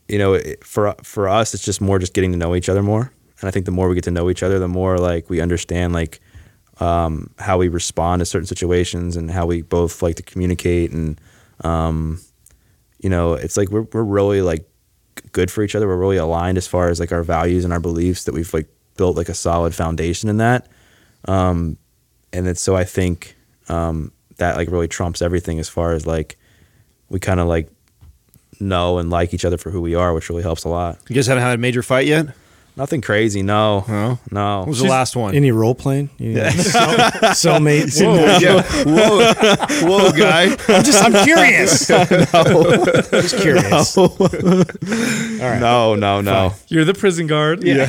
[0.07, 3.11] you know for for us it's just more just getting to know each other more.
[3.39, 5.41] And I think the more we get to know each other the more like we
[5.41, 6.19] understand like
[6.79, 10.91] um, how we respond to certain situations and how we both like to communicate.
[10.91, 11.19] And
[11.63, 12.21] um,
[12.99, 14.67] you know it's like we're we're really like
[15.31, 15.87] good for each other.
[15.87, 18.67] We're really aligned as far as like our values and our beliefs that we've like
[18.97, 20.67] built like a solid foundation in that.
[21.25, 21.77] Um,
[22.31, 23.35] and so I think
[23.69, 26.37] um, that like really trumps everything as far as like
[27.09, 27.69] we kind of like
[28.59, 31.15] know and like each other for who we are which really helps a lot You
[31.15, 32.27] guys haven't had a major fight yet?
[32.75, 34.19] nothing crazy no No?
[34.31, 35.35] no What was the last one?
[35.35, 36.09] Any role playing?
[36.17, 36.49] Yeah.
[37.33, 38.01] Cellmates.
[38.01, 39.33] whoa,
[39.87, 40.55] whoa, guy!
[40.67, 41.87] I'm just, I'm curious.
[41.89, 42.03] no.
[43.21, 43.95] Just curious.
[43.97, 45.59] All right.
[45.59, 47.63] no no no You're the prison guard.
[47.63, 47.85] Yeah.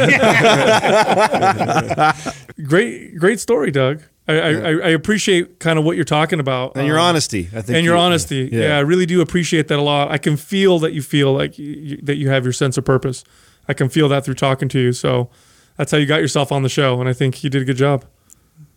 [2.65, 4.03] great, great story, Doug.
[4.27, 6.77] I, I, I appreciate kind of what you're talking about.
[6.77, 7.77] And your um, honesty, I think.
[7.77, 8.49] and your honesty.
[8.51, 8.77] Yeah.
[8.77, 10.11] I really do appreciate that a lot.
[10.11, 13.23] I can feel that you feel like you- that you have your sense of purpose.
[13.69, 14.93] I can feel that through talking to you.
[14.93, 15.29] So
[15.77, 17.77] that's how you got yourself on the show, and I think you did a good
[17.77, 18.05] job.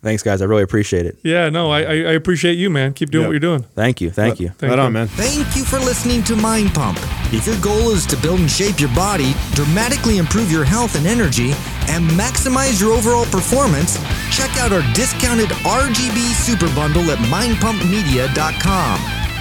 [0.02, 2.94] Thanks guys I really appreciate it Yeah, no, I, I, I appreciate you, man.
[2.94, 3.28] Keep doing Yeah.
[3.28, 3.64] what you're doing.
[3.76, 4.86] thank you thank you Thank Right you.
[4.86, 5.08] on, man.
[5.08, 6.98] Thank you for listening to Mind Pump.
[7.34, 11.06] If your goal is to build and shape your body, dramatically improve your health and
[11.06, 11.52] energy,
[11.90, 13.98] and maximize your overall performance,
[14.32, 19.27] check out our discounted RGB Super Bundle at mindpumpmedia.com.